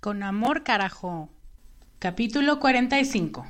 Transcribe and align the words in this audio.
Con 0.00 0.22
amor 0.22 0.62
carajo. 0.62 1.28
Capítulo 1.98 2.60
45. 2.60 3.46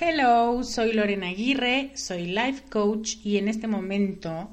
Hello, 0.00 0.64
soy 0.64 0.94
Lorena 0.94 1.28
Aguirre, 1.28 1.92
soy 1.96 2.28
life 2.28 2.64
coach 2.70 3.16
y 3.22 3.36
en 3.36 3.48
este 3.48 3.68
momento 3.68 4.48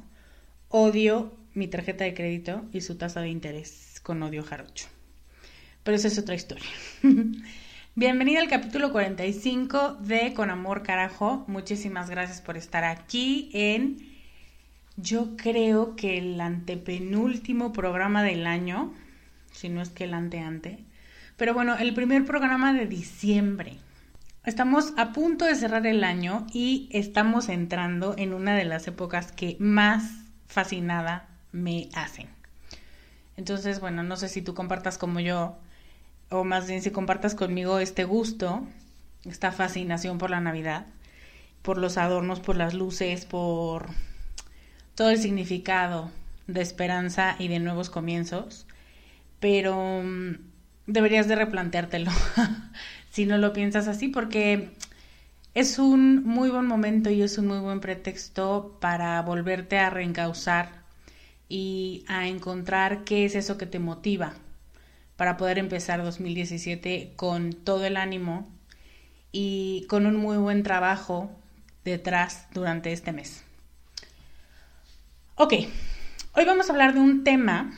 odio 0.70 1.36
mi 1.56 1.68
tarjeta 1.68 2.04
de 2.04 2.14
crédito 2.14 2.64
y 2.72 2.82
su 2.82 2.96
tasa 2.96 3.22
de 3.22 3.30
interés 3.30 4.00
con 4.04 4.22
odio 4.22 4.44
jarocho. 4.44 4.88
Pero 5.84 5.98
esa 5.98 6.08
es 6.08 6.20
otra 6.20 6.36
historia. 6.36 6.70
Bienvenida 7.96 8.40
al 8.40 8.48
capítulo 8.48 8.92
45 8.92 9.96
de 9.96 10.34
Con 10.36 10.52
Amor 10.52 10.84
Carajo. 10.84 11.44
Muchísimas 11.48 12.12
gracias 12.12 12.42
por 12.42 12.56
estar 12.56 12.84
aquí 12.84 13.50
en, 13.52 13.98
yo 14.96 15.36
creo 15.38 15.96
que 15.96 16.20
el 16.20 16.40
antepenúltimo 16.40 17.74
programa 17.74 18.22
del 18.22 18.46
año, 18.46 18.94
si 19.52 19.70
no 19.70 19.82
es 19.82 19.90
que 19.90 20.04
el 20.04 20.14
anteante. 20.14 20.86
Pero 21.36 21.56
bueno, 21.56 21.78
el 21.78 21.96
primer 21.96 22.26
programa 22.26 22.74
de 22.74 22.86
diciembre. 22.86 23.78
Estamos 24.46 24.94
a 24.98 25.14
punto 25.14 25.46
de 25.46 25.56
cerrar 25.56 25.88
el 25.88 26.04
año 26.04 26.46
y 26.54 26.90
estamos 26.92 27.50
entrando 27.50 28.14
en 28.18 28.34
una 28.34 28.56
de 28.56 28.66
las 28.66 28.88
épocas 28.88 29.32
que 29.32 29.58
más 29.60 30.29
fascinada 30.50 31.28
me 31.54 31.88
hacen. 31.94 32.28
Entonces, 33.38 33.80
bueno, 33.80 34.04
no 34.04 34.18
sé 34.18 34.28
si 34.28 34.42
tú 34.42 34.54
compartas 34.54 34.98
como 34.98 35.22
yo, 35.22 35.58
o 36.30 36.44
más 36.44 36.68
bien 36.68 36.82
si 36.82 36.92
compartas 36.92 37.36
conmigo 37.36 37.80
este 37.80 38.04
gusto, 38.04 38.68
esta 39.24 39.54
fascinación 39.54 40.18
por 40.18 40.30
la 40.30 40.42
Navidad, 40.42 40.88
por 41.62 41.78
los 41.78 41.98
adornos, 41.98 42.42
por 42.42 42.58
las 42.58 42.74
luces, 42.74 43.26
por 43.26 43.88
todo 44.96 45.10
el 45.10 45.20
significado 45.20 46.12
de 46.48 46.62
esperanza 46.62 47.36
y 47.40 47.48
de 47.48 47.60
nuevos 47.60 47.90
comienzos, 47.90 48.66
pero 49.40 50.02
mm, 50.04 50.36
deberías 50.88 51.28
de 51.28 51.36
replanteártelo. 51.36 52.12
si 53.12 53.26
no 53.26 53.38
lo 53.38 53.54
piensas 53.54 53.88
así, 53.88 54.10
porque 54.10 54.72
es 55.54 55.80
un 55.80 56.24
muy 56.24 56.50
buen 56.50 56.66
momento 56.66 57.10
y 57.10 57.22
es 57.22 57.38
un 57.38 57.48
muy 57.48 57.60
buen 57.60 57.80
pretexto 57.80 58.78
para 58.80 59.22
volverte 59.22 59.78
a 59.78 59.90
reencauzar 59.90 60.84
y 61.48 62.06
a 62.08 62.28
encontrar 62.28 63.04
qué 63.04 63.26
es 63.26 63.36
eso 63.36 63.58
que 63.58 63.66
te 63.66 63.80
motiva 63.80 64.34
para 65.18 65.38
poder 65.38 65.58
empezar 65.58 66.04
2017 66.04 67.14
con 67.16 67.54
todo 67.54 67.86
el 67.86 67.98
ánimo 67.98 68.48
y 69.32 69.86
con 69.90 70.06
un 70.06 70.16
muy 70.16 70.38
buen 70.38 70.64
trabajo 70.64 71.32
detrás 71.84 72.48
durante 72.54 72.94
este 72.94 73.12
mes. 73.12 73.44
Ok, 75.36 75.54
hoy 76.34 76.46
vamos 76.46 76.70
a 76.70 76.74
hablar 76.74 76.94
de 76.94 77.00
un 77.00 77.24
tema 77.24 77.74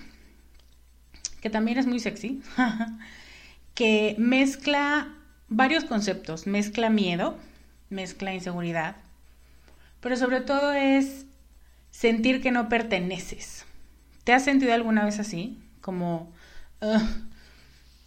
que 1.42 1.50
también 1.50 1.78
es 1.78 1.88
muy 1.88 2.00
sexy, 2.00 2.42
que 3.74 4.16
mezcla 4.18 5.16
varios 5.48 5.84
conceptos. 5.84 6.48
Mezcla 6.48 6.90
miedo, 6.90 7.38
mezcla 7.92 8.34
inseguridad, 8.34 8.96
pero 10.00 10.18
sobre 10.18 10.42
todo 10.42 10.74
es 10.74 11.26
sentir 11.92 12.42
que 12.42 12.52
no 12.52 12.70
perteneces. 12.70 13.66
¿Te 14.24 14.34
has 14.34 14.44
sentido 14.44 14.74
alguna 14.74 15.06
vez 15.06 15.20
así? 15.20 15.60
Como 15.82 16.32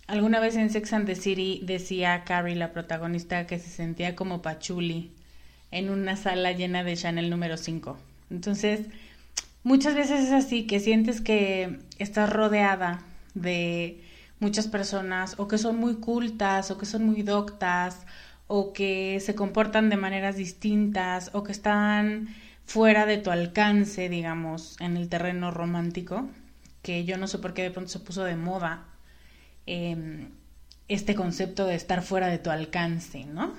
alguna 0.07 0.41
vez 0.41 0.57
en 0.57 0.71
Sex 0.71 0.93
and 0.93 1.07
the 1.07 1.15
City 1.15 1.61
decía 1.63 2.25
Carrie, 2.25 2.57
la 2.57 2.73
protagonista, 2.73 3.47
que 3.47 3.59
se 3.59 3.71
sentía 3.71 4.17
como 4.17 4.43
Pachuli 4.43 5.13
en 5.71 5.91
una 5.91 6.17
sala 6.17 6.53
llena 6.53 6.85
de 6.85 6.97
Chanel 6.97 7.31
número 7.31 7.57
5. 7.57 7.99
Entonces, 8.31 8.87
muchas 9.63 9.95
veces 9.95 10.25
es 10.25 10.33
así, 10.33 10.67
que 10.67 10.81
sientes 10.81 11.21
que 11.21 11.81
estás 11.99 12.31
rodeada 12.31 13.03
de 13.35 14.01
muchas 14.41 14.69
personas 14.69 15.35
o 15.39 15.49
que 15.49 15.59
son 15.59 15.77
muy 15.77 15.97
cultas 15.97 16.71
o 16.71 16.79
que 16.79 16.87
son 16.87 17.07
muy 17.07 17.23
doctas 17.23 18.07
o 18.47 18.73
que 18.73 19.21
se 19.21 19.35
comportan 19.35 19.89
de 19.91 19.97
maneras 19.97 20.37
distintas 20.37 21.31
o 21.33 21.45
que 21.45 21.53
están 21.53 22.29
fuera 22.65 23.07
de 23.07 23.19
tu 23.19 23.31
alcance, 23.31 24.09
digamos, 24.09 24.77
en 24.81 24.97
el 24.97 25.09
terreno 25.09 25.51
romántico, 25.51 26.29
que 26.83 27.05
yo 27.05 27.17
no 27.19 27.27
sé 27.27 27.39
por 27.39 27.55
qué 27.55 27.63
de 27.63 27.71
pronto 27.71 27.91
se 27.91 28.01
puso 28.01 28.25
de 28.25 28.37
moda 28.37 28.85
em, 29.67 30.31
este 30.89 31.15
concepto 31.15 31.67
de 31.67 31.75
estar 31.75 32.03
fuera 32.03 32.29
de 32.29 32.39
tu 32.39 32.51
alcance, 32.51 33.25
¿no? 33.25 33.55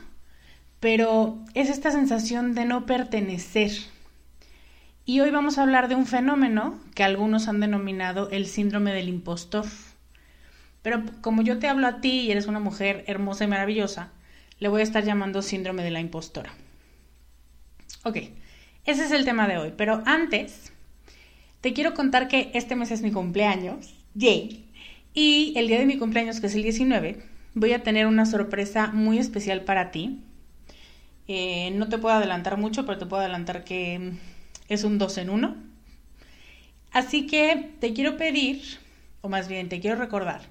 Pero 0.79 1.39
es 1.53 1.69
esta 1.69 1.91
sensación 1.91 2.53
de 2.53 2.65
no 2.65 2.85
pertenecer. 2.85 3.71
Y 5.05 5.19
hoy 5.19 5.31
vamos 5.31 5.57
a 5.57 5.63
hablar 5.63 5.87
de 5.87 5.95
un 5.95 6.05
fenómeno 6.05 6.79
que 6.93 7.03
algunos 7.03 7.47
han 7.47 7.59
denominado 7.59 8.29
el 8.29 8.45
síndrome 8.45 8.93
del 8.93 9.09
impostor. 9.09 9.65
Pero 10.81 11.03
como 11.21 11.41
yo 11.41 11.57
te 11.57 11.67
hablo 11.67 11.87
a 11.87 12.01
ti 12.01 12.21
y 12.21 12.31
eres 12.31 12.47
una 12.47 12.59
mujer 12.59 13.03
hermosa 13.07 13.43
y 13.43 13.47
maravillosa, 13.47 14.11
le 14.59 14.67
voy 14.67 14.81
a 14.81 14.83
estar 14.83 15.03
llamando 15.03 15.41
síndrome 15.41 15.83
de 15.83 15.91
la 15.91 15.99
impostora. 15.99 16.53
Ok, 18.03 18.17
ese 18.85 19.05
es 19.05 19.11
el 19.11 19.25
tema 19.25 19.47
de 19.47 19.57
hoy. 19.57 19.73
Pero 19.75 20.03
antes, 20.05 20.71
te 21.61 21.73
quiero 21.73 21.93
contar 21.93 22.27
que 22.27 22.51
este 22.53 22.75
mes 22.75 22.91
es 22.91 23.01
mi 23.01 23.11
cumpleaños. 23.11 23.95
Yay. 24.13 24.65
Y 25.13 25.53
el 25.55 25.67
día 25.67 25.79
de 25.79 25.85
mi 25.85 25.97
cumpleaños, 25.97 26.39
que 26.39 26.47
es 26.47 26.55
el 26.55 26.63
19, 26.63 27.17
voy 27.55 27.73
a 27.73 27.83
tener 27.83 28.05
una 28.05 28.25
sorpresa 28.25 28.87
muy 28.87 29.17
especial 29.17 29.61
para 29.61 29.91
ti. 29.91 30.19
Eh, 31.27 31.71
no 31.71 31.89
te 31.89 31.97
puedo 31.97 32.15
adelantar 32.15 32.57
mucho, 32.57 32.85
pero 32.85 32.99
te 32.99 33.05
puedo 33.05 33.21
adelantar 33.21 33.63
que 33.63 34.11
es 34.67 34.83
un 34.83 34.97
2 34.97 35.17
en 35.17 35.29
1. 35.29 35.55
Así 36.91 37.27
que 37.27 37.71
te 37.79 37.93
quiero 37.93 38.17
pedir, 38.17 38.61
o 39.21 39.29
más 39.29 39.47
bien 39.47 39.67
te 39.67 39.79
quiero 39.79 39.97
recordar, 39.97 40.41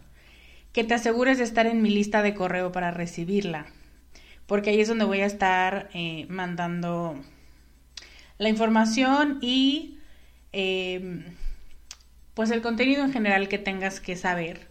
que 0.73 0.83
te 0.85 0.95
asegures 0.95 1.39
de 1.39 1.45
estar 1.45 1.67
en 1.67 1.81
mi 1.81 1.91
lista 1.91 2.23
de 2.23 2.35
correo 2.35 2.73
para 2.73 2.91
recibirla, 2.91 3.67
porque 4.47 4.71
ahí 4.71 4.81
es 4.81 4.89
donde 4.89 5.05
voy 5.05 5.21
a 5.21 5.27
estar 5.27 5.89
eh, 5.95 6.27
mandando 6.29 7.21
la 8.39 8.49
información 8.49 9.39
y 9.41 9.99
em, 10.53 11.25
pues 12.35 12.51
el 12.51 12.63
contenido 12.63 13.05
en 13.05 13.13
general 13.13 13.49
que 13.49 13.59
tengas 13.59 14.01
que 14.01 14.17
saber 14.17 14.69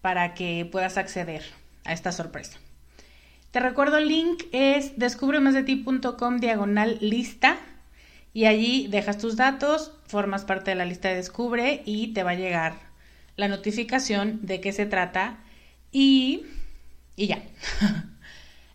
para 0.00 0.34
que 0.34 0.68
puedas 0.70 0.96
acceder 0.96 1.42
a 1.84 1.92
esta 1.92 2.12
sorpresa. 2.12 2.58
Te 3.50 3.60
recuerdo 3.60 3.96
el 3.98 4.08
link 4.08 4.44
es 4.52 4.98
descubremasdeti.com 4.98 6.38
diagonal 6.38 6.98
lista 7.00 7.56
y 8.34 8.44
allí 8.44 8.88
dejas 8.88 9.18
tus 9.18 9.36
datos, 9.36 9.92
formas 10.06 10.44
parte 10.44 10.70
de 10.70 10.76
la 10.76 10.84
lista 10.84 11.08
de 11.08 11.16
Descubre 11.16 11.82
y 11.86 12.08
te 12.08 12.22
va 12.22 12.32
a 12.32 12.34
llegar 12.34 12.74
la 13.36 13.48
notificación 13.48 14.40
de 14.42 14.60
qué 14.60 14.72
se 14.72 14.84
trata 14.84 15.38
y, 15.90 16.44
y 17.16 17.28
ya. 17.28 17.42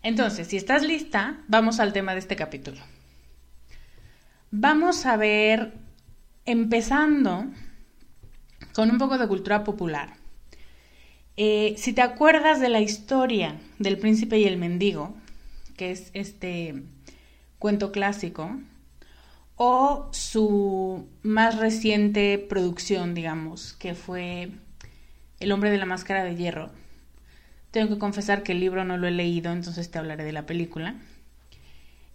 Entonces, 0.03 0.47
si 0.47 0.57
estás 0.57 0.83
lista, 0.83 1.38
vamos 1.47 1.79
al 1.79 1.94
tema 1.94 2.11
de 2.11 2.19
este 2.19 2.35
capítulo. 2.35 2.81
Vamos 4.51 5.05
a 5.05 5.15
ver, 5.15 5.73
empezando 6.45 7.45
con 8.75 8.91
un 8.91 8.97
poco 8.97 9.17
de 9.17 9.27
cultura 9.29 9.63
popular. 9.63 10.13
Eh, 11.38 11.73
si 11.77 11.94
te 11.94 12.01
acuerdas 12.01 12.59
de 12.59 12.67
la 12.69 12.81
historia 12.81 13.59
del 13.79 13.97
príncipe 13.97 14.38
y 14.38 14.44
el 14.44 14.57
mendigo, 14.57 15.15
que 15.77 15.91
es 15.91 16.11
este 16.13 16.83
cuento 17.57 17.94
clásico, 17.94 18.59
o 19.55 20.09
su 20.11 21.07
más 21.21 21.57
reciente 21.57 22.38
producción, 22.38 23.13
digamos, 23.13 23.73
que 23.73 23.95
fue 23.95 24.51
El 25.39 25.51
hombre 25.53 25.71
de 25.71 25.77
la 25.77 25.85
máscara 25.85 26.23
de 26.25 26.35
hierro. 26.35 26.82
Tengo 27.74 27.90
que 27.90 27.98
confesar 27.98 28.44
que 28.44 28.52
el 28.52 28.60
libro 28.60 28.86
no 28.86 28.98
lo 28.98 29.08
he 29.08 29.12
leído, 29.12 29.52
entonces 29.52 29.90
te 29.90 29.98
hablaré 29.98 30.24
de 30.24 30.31
la 30.31 30.46
película. 30.46 30.94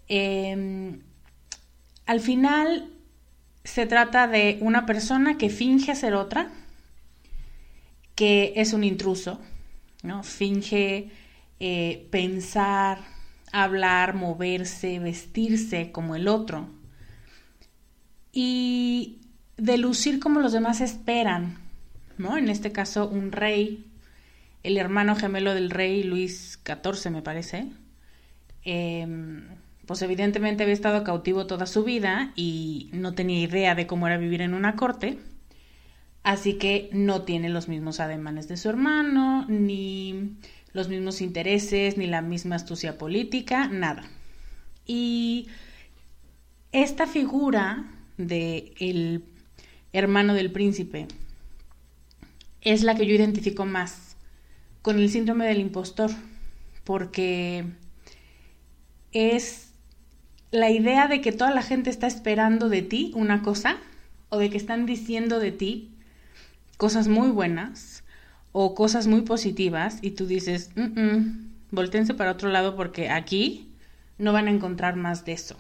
Em, 0.07 1.01
al 2.07 2.21
final 2.21 2.93
se 3.65 3.85
trata 3.85 4.29
de 4.29 4.59
una 4.61 4.87
persona 4.87 5.37
que 5.37 5.51
finge 5.51 5.97
ser 5.97 6.15
otra, 6.15 6.53
que 8.15 8.53
es 8.55 8.73
un 8.73 8.85
intruso, 8.85 9.41
¿no? 10.05 10.23
Finge 10.23 11.11
eh, 11.59 12.07
pensar, 12.13 13.01
hablar, 13.51 14.15
moverse, 14.15 15.01
vestirse 15.01 15.91
como 15.91 16.15
el 16.15 16.29
otro. 16.29 16.69
Y 18.31 19.23
de 19.57 19.77
lucir 19.77 20.21
como 20.21 20.39
los 20.39 20.53
demás 20.53 20.81
esperan, 20.81 21.59
¿no? 22.17 22.39
En 22.39 22.49
este 22.49 22.71
caso, 22.71 23.09
un 23.09 23.33
rey, 23.33 23.88
el 24.63 24.77
hermano 24.77 25.17
gemelo 25.17 25.55
del 25.55 25.71
rey 25.71 26.03
Luis 26.03 26.59
XIV, 26.65 27.11
me 27.11 27.23
parece, 27.23 27.67
em, 28.65 29.47
pues 29.87 30.03
evidentemente 30.03 30.63
había 30.63 30.75
estado 30.75 31.05
cautivo 31.05 31.47
toda 31.47 31.67
su 31.67 31.85
vida 31.85 32.33
y 32.37 32.91
no 32.93 33.15
tenía 33.15 33.41
idea 33.41 33.75
de 33.75 33.87
cómo 33.87 34.07
era 34.07 34.19
vivir 34.19 34.43
en 34.43 34.55
una 34.55 34.77
corte, 34.77 35.19
así 36.23 36.55
que 36.55 36.91
no 36.93 37.23
tiene 37.23 37.49
los 37.49 37.69
mismos 37.69 38.01
ademanes 38.01 38.49
de 38.49 38.57
su 38.57 38.69
hermano, 38.69 39.47
ni 39.49 40.37
los 40.73 40.89
mismos 40.89 41.21
intereses, 41.21 41.97
ni 41.97 42.07
la 42.07 42.21
misma 42.21 42.57
astucia 42.57 42.99
política, 42.99 43.69
nada. 43.69 44.05
Y 44.87 45.49
esta 46.73 47.07
figura 47.07 47.85
de 48.19 48.75
el 48.79 49.25
hermano 49.93 50.35
del 50.35 50.53
príncipe 50.53 51.07
es 52.61 52.83
la 52.83 52.95
que 52.95 53.07
yo 53.07 53.15
identifico 53.15 53.65
más 53.65 54.08
con 54.89 54.99
el 54.99 55.11
síndrome 55.11 55.45
del 55.45 55.61
impostor, 55.61 56.11
porque 56.83 57.67
es 59.13 59.75
la 60.51 60.71
idea 60.71 61.09
de 61.09 61.21
que 61.21 61.31
toda 61.31 61.51
la 61.51 61.61
gente 61.61 61.91
está 61.91 62.07
esperando 62.07 62.71
de 62.71 62.81
ti 62.81 63.13
una 63.15 63.43
cosa 63.43 63.77
o 64.31 64.39
de 64.39 64.49
que 64.49 64.57
están 64.57 64.87
diciendo 64.87 65.41
de 65.41 65.53
ti 65.53 65.91
cosas 66.79 67.07
muy 67.07 67.29
buenas 67.29 68.03
o 68.53 68.75
cosas 68.75 69.09
muy 69.09 69.21
positivas 69.21 69.99
y 70.01 70.13
tú 70.13 70.27
dices, 70.27 70.71
mm 70.75 71.49
voltense 71.71 72.15
para 72.15 72.31
otro 72.31 72.49
lado 72.49 72.75
porque 72.75 73.11
aquí 73.11 73.69
no 74.17 74.33
van 74.33 74.49
a 74.49 74.53
encontrar 74.53 74.97
más 74.97 75.27
de 75.27 75.33
eso. 75.33 75.59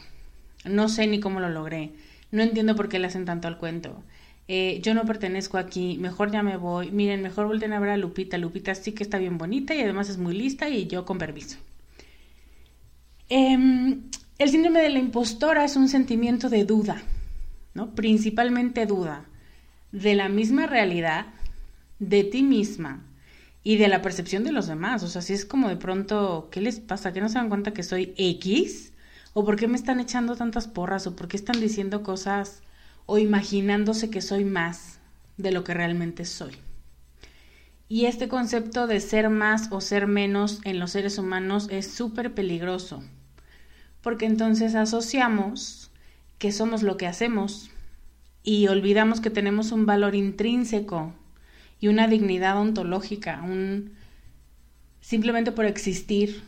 No 0.65 0.89
sé 0.89 1.07
ni 1.07 1.21
cómo 1.21 1.39
lo 1.39 1.51
logré. 1.51 1.93
No 2.31 2.43
entiendo 2.43 2.75
por 2.75 2.89
qué 2.89 2.99
le 2.99 3.09
hacen 3.09 3.27
tanto 3.27 3.47
al 3.47 3.59
cuento. 3.59 4.03
Eh, 4.51 4.81
yo 4.83 4.95
no 4.95 5.05
pertenezco 5.05 5.59
aquí, 5.59 5.99
mejor 5.99 6.33
ya 6.33 6.43
me 6.43 6.57
voy. 6.57 6.91
Miren, 6.91 7.23
mejor 7.23 7.47
volten 7.47 7.75
a 7.75 7.81
ver 7.81 7.91
a 7.91 7.97
Lupita. 7.99 8.39
Lupita 8.39 8.75
sí 8.75 8.93
que 8.93 9.03
está 9.03 9.19
bien 9.19 9.37
bonita 9.37 9.75
y 9.75 9.83
además 9.83 10.09
es 10.09 10.17
muy 10.17 10.35
lista 10.35 10.71
y 10.71 10.87
yo 10.87 11.05
con 11.05 11.19
permiso. 11.19 11.59
Em, 13.29 14.05
el 14.39 14.49
síndrome 14.49 14.81
de 14.81 14.89
la 14.89 14.99
impostora 14.99 15.65
es 15.65 15.77
un 15.77 15.89
sentimiento 15.91 16.49
de 16.49 16.65
duda, 16.65 17.03
¿no? 17.75 17.95
Principalmente 17.95 18.87
duda 18.87 19.27
de 19.93 20.15
la 20.15 20.31
misma 20.31 20.67
realidad, 20.67 21.27
de 21.99 22.25
ti 22.25 22.43
misma 22.43 23.05
y 23.63 23.77
de 23.77 23.89
la 23.89 24.01
percepción 24.01 24.45
de 24.45 24.53
los 24.53 24.67
demás. 24.67 25.03
O 25.03 25.09
sea, 25.09 25.21
si 25.21 25.35
es 25.35 25.45
como 25.45 25.69
de 25.69 25.77
pronto, 25.77 26.49
¿qué 26.51 26.63
les 26.63 26.81
pasa? 26.81 27.13
¿Que 27.13 27.21
no 27.21 27.29
se 27.29 27.35
dan 27.35 27.51
cuenta 27.51 27.75
que 27.75 27.83
soy 27.83 28.15
X? 28.17 28.95
¿O 29.35 29.45
por 29.45 29.57
qué 29.57 29.69
me 29.69 29.77
están 29.77 30.01
echando 30.01 30.37
tantas 30.37 30.69
porras? 30.69 31.07
¿O 31.07 31.15
por 31.15 31.29
qué 31.29 31.37
están 31.37 31.61
diciendo 31.61 32.03
cosas 32.03 32.63
o 33.11 33.17
imaginándose 33.17 34.11
que 34.11 34.21
soy 34.21 34.45
más 34.45 34.99
de 35.39 35.51
lo 35.51 35.65
que 35.65 35.73
realmente 35.73 36.27
soy. 36.27 36.53
Y 37.89 38.05
este 38.05 38.29
concepto 38.29 38.87
de 38.87 39.01
ser 39.01 39.31
más 39.31 39.69
o 39.73 39.81
ser 39.81 40.07
menos 40.07 40.61
en 40.65 40.79
los 40.79 40.91
seres 40.91 41.17
humanos 41.17 41.69
es 41.71 41.91
súper 41.91 42.35
peligroso, 42.35 43.03
porque 44.03 44.27
entonces 44.27 44.75
asociamos 44.75 45.91
que 46.37 46.53
somos 46.53 46.83
lo 46.83 46.99
que 46.99 47.07
hacemos 47.07 47.71
y 48.43 48.69
olvidamos 48.69 49.23
que 49.23 49.31
tenemos 49.31 49.73
un 49.73 49.87
valor 49.87 50.15
intrínseco 50.15 51.15
y 51.81 51.89
una 51.89 52.09
dignidad 52.09 52.59
ontológica, 52.59 53.41
un 53.43 53.93
simplemente 55.01 55.51
por 55.51 55.65
existir 55.65 56.43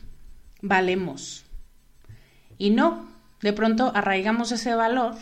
valemos. 0.60 1.46
Y 2.58 2.68
no, 2.68 3.08
de 3.40 3.54
pronto 3.54 3.92
arraigamos 3.94 4.52
ese 4.52 4.74
valor 4.74 5.14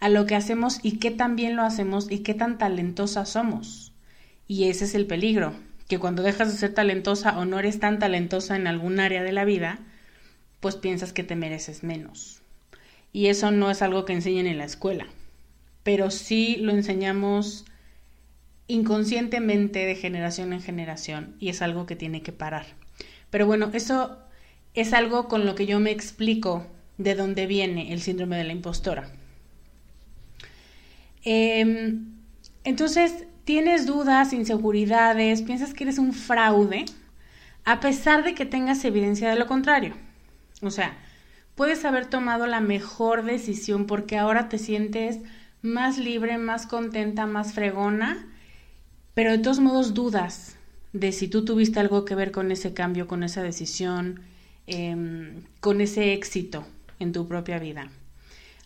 a 0.00 0.08
lo 0.08 0.26
que 0.26 0.34
hacemos 0.34 0.80
y 0.82 0.98
qué 0.98 1.10
tan 1.10 1.36
bien 1.36 1.56
lo 1.56 1.62
hacemos 1.62 2.10
y 2.10 2.20
qué 2.20 2.34
tan 2.34 2.58
talentosa 2.58 3.26
somos. 3.26 3.92
Y 4.48 4.64
ese 4.64 4.86
es 4.86 4.94
el 4.94 5.06
peligro, 5.06 5.54
que 5.88 5.98
cuando 5.98 6.22
dejas 6.22 6.50
de 6.50 6.58
ser 6.58 6.74
talentosa 6.74 7.38
o 7.38 7.44
no 7.44 7.58
eres 7.58 7.78
tan 7.78 7.98
talentosa 7.98 8.56
en 8.56 8.66
algún 8.66 8.98
área 8.98 9.22
de 9.22 9.32
la 9.32 9.44
vida, 9.44 9.78
pues 10.60 10.76
piensas 10.76 11.12
que 11.12 11.22
te 11.22 11.36
mereces 11.36 11.82
menos. 11.82 12.40
Y 13.12 13.26
eso 13.26 13.50
no 13.50 13.70
es 13.70 13.82
algo 13.82 14.04
que 14.04 14.14
enseñen 14.14 14.46
en 14.46 14.58
la 14.58 14.64
escuela, 14.64 15.06
pero 15.82 16.10
sí 16.10 16.56
lo 16.56 16.72
enseñamos 16.72 17.66
inconscientemente 18.68 19.84
de 19.84 19.96
generación 19.96 20.52
en 20.52 20.62
generación 20.62 21.34
y 21.40 21.48
es 21.48 21.60
algo 21.60 21.86
que 21.86 21.96
tiene 21.96 22.22
que 22.22 22.32
parar. 22.32 22.66
Pero 23.30 23.46
bueno, 23.46 23.70
eso 23.72 24.18
es 24.74 24.92
algo 24.92 25.28
con 25.28 25.44
lo 25.44 25.54
que 25.54 25.66
yo 25.66 25.80
me 25.80 25.90
explico 25.90 26.66
de 26.98 27.14
dónde 27.14 27.46
viene 27.46 27.92
el 27.92 28.00
síndrome 28.00 28.36
de 28.36 28.44
la 28.44 28.52
impostora. 28.52 29.10
Em, 31.24 32.14
entonces, 32.64 33.26
tienes 33.44 33.86
dudas, 33.86 34.32
inseguridades, 34.32 35.42
piensas 35.42 35.74
que 35.74 35.84
eres 35.84 35.98
un 35.98 36.12
fraude, 36.12 36.84
a 37.64 37.80
pesar 37.80 38.24
de 38.24 38.34
que 38.34 38.46
tengas 38.46 38.84
evidencia 38.84 39.30
de 39.30 39.36
lo 39.38 39.46
contrario. 39.46 39.94
O 40.62 40.70
sea, 40.70 40.96
puedes 41.54 41.84
haber 41.84 42.06
tomado 42.06 42.46
la 42.46 42.60
mejor 42.60 43.24
decisión 43.24 43.86
porque 43.86 44.18
ahora 44.18 44.48
te 44.48 44.58
sientes 44.58 45.18
más 45.62 45.98
libre, 45.98 46.38
más 46.38 46.66
contenta, 46.66 47.26
más 47.26 47.52
fregona, 47.52 48.26
pero 49.14 49.32
de 49.32 49.38
todos 49.38 49.60
modos 49.60 49.94
dudas 49.94 50.56
de 50.92 51.12
si 51.12 51.28
tú 51.28 51.44
tuviste 51.44 51.80
algo 51.80 52.04
que 52.04 52.14
ver 52.14 52.32
con 52.32 52.50
ese 52.50 52.72
cambio, 52.72 53.06
con 53.06 53.22
esa 53.22 53.42
decisión, 53.42 54.20
em, 54.66 55.44
con 55.60 55.80
ese 55.80 56.14
éxito 56.14 56.66
en 56.98 57.12
tu 57.12 57.28
propia 57.28 57.58
vida 57.58 57.90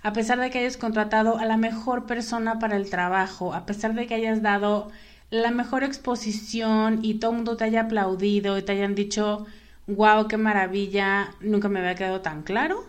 a 0.04 0.12
pesar 0.12 0.38
de 0.38 0.50
que 0.50 0.58
hayas 0.58 0.76
contratado 0.76 1.38
a 1.38 1.46
la 1.46 1.56
mejor 1.56 2.04
persona 2.04 2.58
para 2.58 2.76
el 2.76 2.90
trabajo, 2.90 3.54
a 3.54 3.64
pesar 3.64 3.94
de 3.94 4.06
que 4.06 4.14
hayas 4.14 4.42
dado 4.42 4.92
la 5.30 5.50
mejor 5.50 5.82
exposición 5.82 7.00
y 7.02 7.14
todo 7.14 7.30
el 7.30 7.38
mundo 7.38 7.56
te 7.56 7.64
haya 7.64 7.80
aplaudido 7.80 8.58
y 8.58 8.62
te 8.62 8.72
hayan 8.72 8.94
dicho, 8.94 9.46
wow, 9.86 10.28
qué 10.28 10.36
maravilla, 10.36 11.34
nunca 11.40 11.70
me 11.70 11.78
había 11.78 11.94
quedado 11.94 12.20
tan 12.20 12.42
claro, 12.42 12.84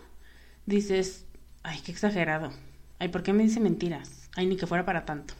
dices, 0.65 1.23
ay, 1.63 1.79
qué 1.85 1.93
exagerado, 1.93 2.51
ay, 2.99 3.07
¿por 3.07 3.23
qué 3.23 3.31
me 3.31 3.43
dice 3.43 3.61
mentiras? 3.61 4.29
Ay, 4.35 4.45
ni 4.47 4.57
que 4.57 4.67
fuera 4.67 4.83
para 4.83 5.05
tanto. 5.05 5.35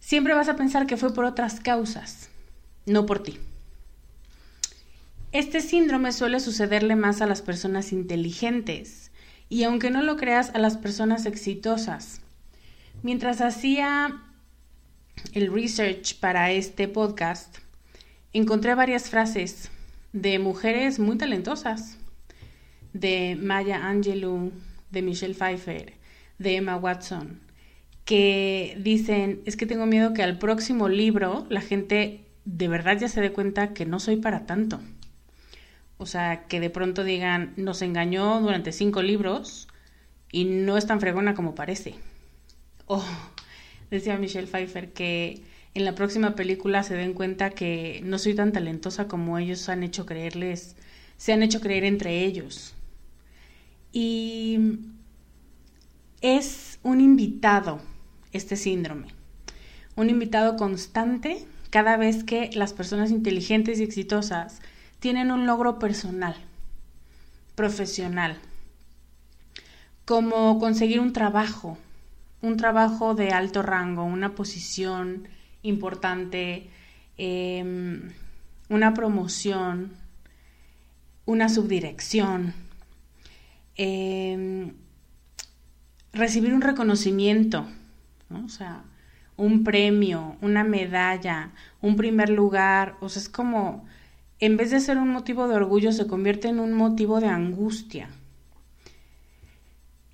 Siempre 0.00 0.32
vas 0.32 0.48
a 0.48 0.56
pensar 0.56 0.86
que 0.86 0.96
fue 0.96 1.12
por 1.12 1.26
otras 1.26 1.60
causas, 1.60 2.30
no 2.86 3.04
por 3.04 3.22
ti. 3.22 3.38
Este 5.32 5.60
síndrome 5.60 6.12
suele 6.12 6.40
sucederle 6.40 6.96
más 6.96 7.20
a 7.20 7.26
las 7.26 7.42
personas 7.42 7.92
inteligentes 7.92 9.05
y 9.48 9.62
aunque 9.64 9.90
no 9.90 10.02
lo 10.02 10.16
creas, 10.16 10.50
a 10.54 10.58
las 10.58 10.76
personas 10.76 11.26
exitosas. 11.26 12.20
Mientras 13.02 13.40
hacía 13.40 14.22
el 15.32 15.52
research 15.52 16.18
para 16.18 16.50
este 16.50 16.88
podcast, 16.88 17.58
encontré 18.32 18.74
varias 18.74 19.08
frases 19.08 19.70
de 20.12 20.38
mujeres 20.38 20.98
muy 20.98 21.16
talentosas, 21.16 21.98
de 22.92 23.36
Maya 23.40 23.86
Angelou, 23.86 24.52
de 24.90 25.02
Michelle 25.02 25.34
Pfeiffer, 25.34 25.92
de 26.38 26.56
Emma 26.56 26.76
Watson, 26.76 27.40
que 28.04 28.78
dicen, 28.80 29.42
es 29.44 29.56
que 29.56 29.66
tengo 29.66 29.86
miedo 29.86 30.14
que 30.14 30.22
al 30.22 30.38
próximo 30.38 30.88
libro 30.88 31.46
la 31.50 31.60
gente 31.60 32.24
de 32.44 32.68
verdad 32.68 32.98
ya 32.98 33.08
se 33.08 33.20
dé 33.20 33.32
cuenta 33.32 33.74
que 33.74 33.84
no 33.84 34.00
soy 34.00 34.16
para 34.16 34.46
tanto 34.46 34.80
o 35.98 36.06
sea, 36.06 36.46
que 36.46 36.60
de 36.60 36.70
pronto 36.70 37.04
digan, 37.04 37.54
nos 37.56 37.82
engañó 37.82 38.40
durante 38.40 38.72
cinco 38.72 39.02
libros 39.02 39.68
y 40.30 40.44
no 40.44 40.76
es 40.76 40.86
tan 40.86 41.00
fregona 41.00 41.34
como 41.34 41.54
parece. 41.54 41.94
O 42.86 43.02
decía 43.90 44.18
Michelle 44.18 44.46
Pfeiffer 44.46 44.92
que 44.92 45.42
en 45.74 45.84
la 45.84 45.94
próxima 45.94 46.34
película 46.34 46.82
se 46.82 46.94
den 46.94 47.14
cuenta 47.14 47.50
que 47.50 48.00
no 48.04 48.18
soy 48.18 48.34
tan 48.34 48.52
talentosa 48.52 49.08
como 49.08 49.38
ellos 49.38 49.68
han 49.68 49.82
hecho 49.82 50.06
creerles, 50.06 50.76
se 51.16 51.32
han 51.32 51.42
hecho 51.42 51.60
creer 51.60 51.84
entre 51.84 52.24
ellos. 52.24 52.74
Y 53.92 54.78
es 56.20 56.78
un 56.82 57.00
invitado 57.00 57.80
este 58.32 58.56
síndrome, 58.56 59.08
un 59.96 60.10
invitado 60.10 60.56
constante 60.56 61.46
cada 61.70 61.96
vez 61.96 62.24
que 62.24 62.50
las 62.54 62.72
personas 62.72 63.10
inteligentes 63.10 63.80
y 63.80 63.82
exitosas 63.82 64.60
tienen 65.06 65.30
un 65.30 65.46
logro 65.46 65.78
personal, 65.78 66.34
profesional, 67.54 68.38
como 70.04 70.58
conseguir 70.58 70.98
un 70.98 71.12
trabajo, 71.12 71.78
un 72.42 72.56
trabajo 72.56 73.14
de 73.14 73.30
alto 73.30 73.62
rango, 73.62 74.02
una 74.02 74.34
posición 74.34 75.28
importante, 75.62 76.68
em, 77.18 78.10
una 78.68 78.94
promoción, 78.94 79.92
una 81.24 81.48
subdirección. 81.48 82.52
Em, 83.76 84.72
recibir 86.12 86.52
un 86.52 86.62
reconocimiento, 86.62 87.64
¿no? 88.28 88.44
O 88.44 88.48
sea, 88.48 88.82
un 89.36 89.62
premio, 89.62 90.36
una 90.40 90.64
medalla, 90.64 91.52
un 91.80 91.94
primer 91.94 92.28
lugar, 92.28 92.96
o 93.00 93.08
sea, 93.08 93.22
es 93.22 93.28
como, 93.28 93.86
en 94.40 94.56
vez 94.56 94.70
de 94.70 94.80
ser 94.80 94.98
un 94.98 95.08
motivo 95.08 95.48
de 95.48 95.54
orgullo, 95.54 95.92
se 95.92 96.06
convierte 96.06 96.48
en 96.48 96.60
un 96.60 96.72
motivo 96.72 97.20
de 97.20 97.28
angustia. 97.28 98.10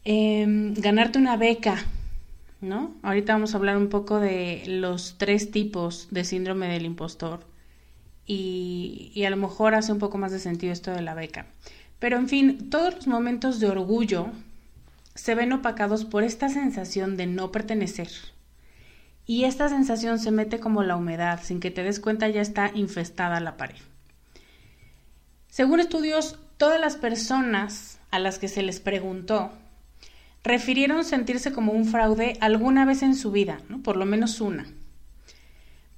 Em, 0.05 0.75
ganarte 0.75 1.19
una 1.19 1.37
beca, 1.37 1.85
¿no? 2.61 2.95
Ahorita 3.03 3.33
vamos 3.33 3.55
a 3.55 3.59
hablar 3.59 3.77
un 3.77 3.89
poco 3.89 4.21
de 4.21 4.63
los 4.67 5.17
tres 5.19 5.51
tipos 5.51 6.09
de 6.11 6.25
síndrome 6.25 6.69
del 6.69 6.85
impostor 6.85 7.41
y, 8.27 9.13
y 9.15 9.25
a 9.25 9.31
lo 9.31 9.37
mejor 9.37 9.75
hace 9.75 9.93
un 9.93 9.99
poco 9.99 10.19
más 10.19 10.33
de 10.33 10.39
sentido 10.39 10.73
esto 10.73 10.91
de 10.91 11.03
la 11.03 11.15
beca. 11.15 11.47
Pero 11.99 12.17
en 12.17 12.29
fin, 12.29 12.71
todos 12.71 12.95
los 12.95 13.07
momentos 13.07 13.61
de 13.61 13.69
orgullo 13.69 14.31
se 15.15 15.35
ven 15.35 15.53
opacados 15.53 16.05
por 16.05 16.25
esta 16.25 16.49
sensación 16.49 17.17
de 17.17 17.27
no 17.27 17.53
pertenecer. 17.53 18.09
Y 19.27 19.45
esta 19.45 19.69
sensación 19.69 20.19
se 20.19 20.33
mete 20.33 20.59
como 20.59 20.83
la 20.83 20.97
humedad, 20.97 21.41
sin 21.43 21.61
que 21.61 21.71
te 21.71 21.85
des 21.85 22.01
cuenta 22.01 22.29
ya 22.29 22.41
está 22.41 22.71
infestada 22.75 23.39
la 23.41 23.57
pared. 23.57 23.77
Según 25.53 25.81
estudios, 25.81 26.39
todas 26.57 26.81
las 26.81 26.97
personas 26.97 27.99
a 28.11 28.19
las 28.19 28.39
que 28.39 28.49
se 28.49 28.63
les 28.63 28.81
preguntó 28.81 29.53
refirieron 30.43 31.05
sentirse 31.05 31.53
como 31.53 31.73
un 31.73 31.85
fraude 31.85 32.39
alguna 32.41 32.87
vez 32.87 33.03
en 33.03 33.15
su 33.15 33.33
vida, 33.33 33.59
por 33.85 33.99
lo 33.99 34.07
menos 34.07 34.41
una. 34.41 34.65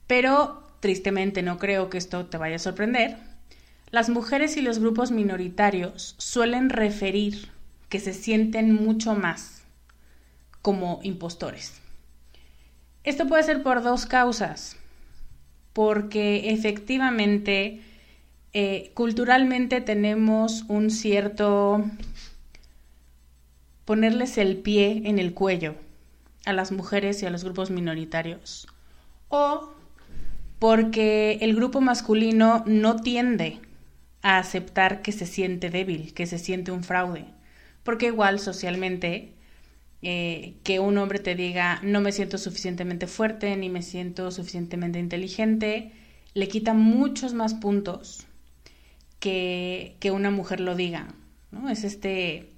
Pero, 0.08 0.66
tristemente, 0.80 1.42
no 1.42 1.58
creo 1.58 1.88
que 1.88 1.98
esto 1.98 2.26
te 2.26 2.36
vaya 2.36 2.56
a 2.56 2.58
sorprender, 2.58 3.16
las 3.92 4.08
mujeres 4.08 4.56
y 4.56 4.60
los 4.60 4.80
grupos 4.80 5.12
minoritarios 5.12 6.16
suelen 6.18 6.68
referir 6.68 7.48
que 7.88 8.00
se 8.00 8.12
sienten 8.12 8.74
mucho 8.74 9.14
más 9.14 9.62
como 10.62 10.98
impostores. 11.04 11.80
Esto 13.04 13.28
puede 13.28 13.44
ser 13.44 13.62
por 13.62 13.84
dos 13.84 14.04
causas, 14.04 14.76
porque 15.72 16.50
efectivamente 16.50 17.82
eh, 18.56 18.92
culturalmente 18.94 19.80
tenemos 19.80 20.64
un 20.68 20.90
cierto 20.90 21.84
ponerles 23.84 24.38
el 24.38 24.58
pie 24.58 25.02
en 25.06 25.18
el 25.18 25.34
cuello 25.34 25.74
a 26.46 26.52
las 26.52 26.70
mujeres 26.70 27.20
y 27.20 27.26
a 27.26 27.30
los 27.30 27.42
grupos 27.42 27.70
minoritarios, 27.70 28.68
o 29.28 29.72
porque 30.60 31.38
el 31.40 31.56
grupo 31.56 31.80
masculino 31.80 32.62
no 32.64 32.94
tiende 33.00 33.58
a 34.22 34.38
aceptar 34.38 35.02
que 35.02 35.10
se 35.10 35.26
siente 35.26 35.68
débil, 35.68 36.14
que 36.14 36.26
se 36.26 36.38
siente 36.38 36.70
un 36.70 36.84
fraude, 36.84 37.24
porque 37.82 38.06
igual 38.06 38.38
socialmente 38.38 39.32
eh, 40.02 40.54
que 40.62 40.78
un 40.78 40.96
hombre 40.98 41.18
te 41.18 41.34
diga 41.34 41.80
no 41.82 42.00
me 42.00 42.12
siento 42.12 42.38
suficientemente 42.38 43.08
fuerte 43.08 43.56
ni 43.56 43.68
me 43.68 43.82
siento 43.82 44.30
suficientemente 44.30 45.00
inteligente, 45.00 45.90
le 46.34 46.46
quita 46.46 46.72
muchos 46.72 47.34
más 47.34 47.54
puntos 47.54 48.28
que, 49.30 50.10
una 50.12 50.30
mujer 50.30 50.60
lo 50.60 50.74
diga. 50.74 51.08
¿no? 51.50 51.70
Es 51.70 51.84
este 51.84 52.50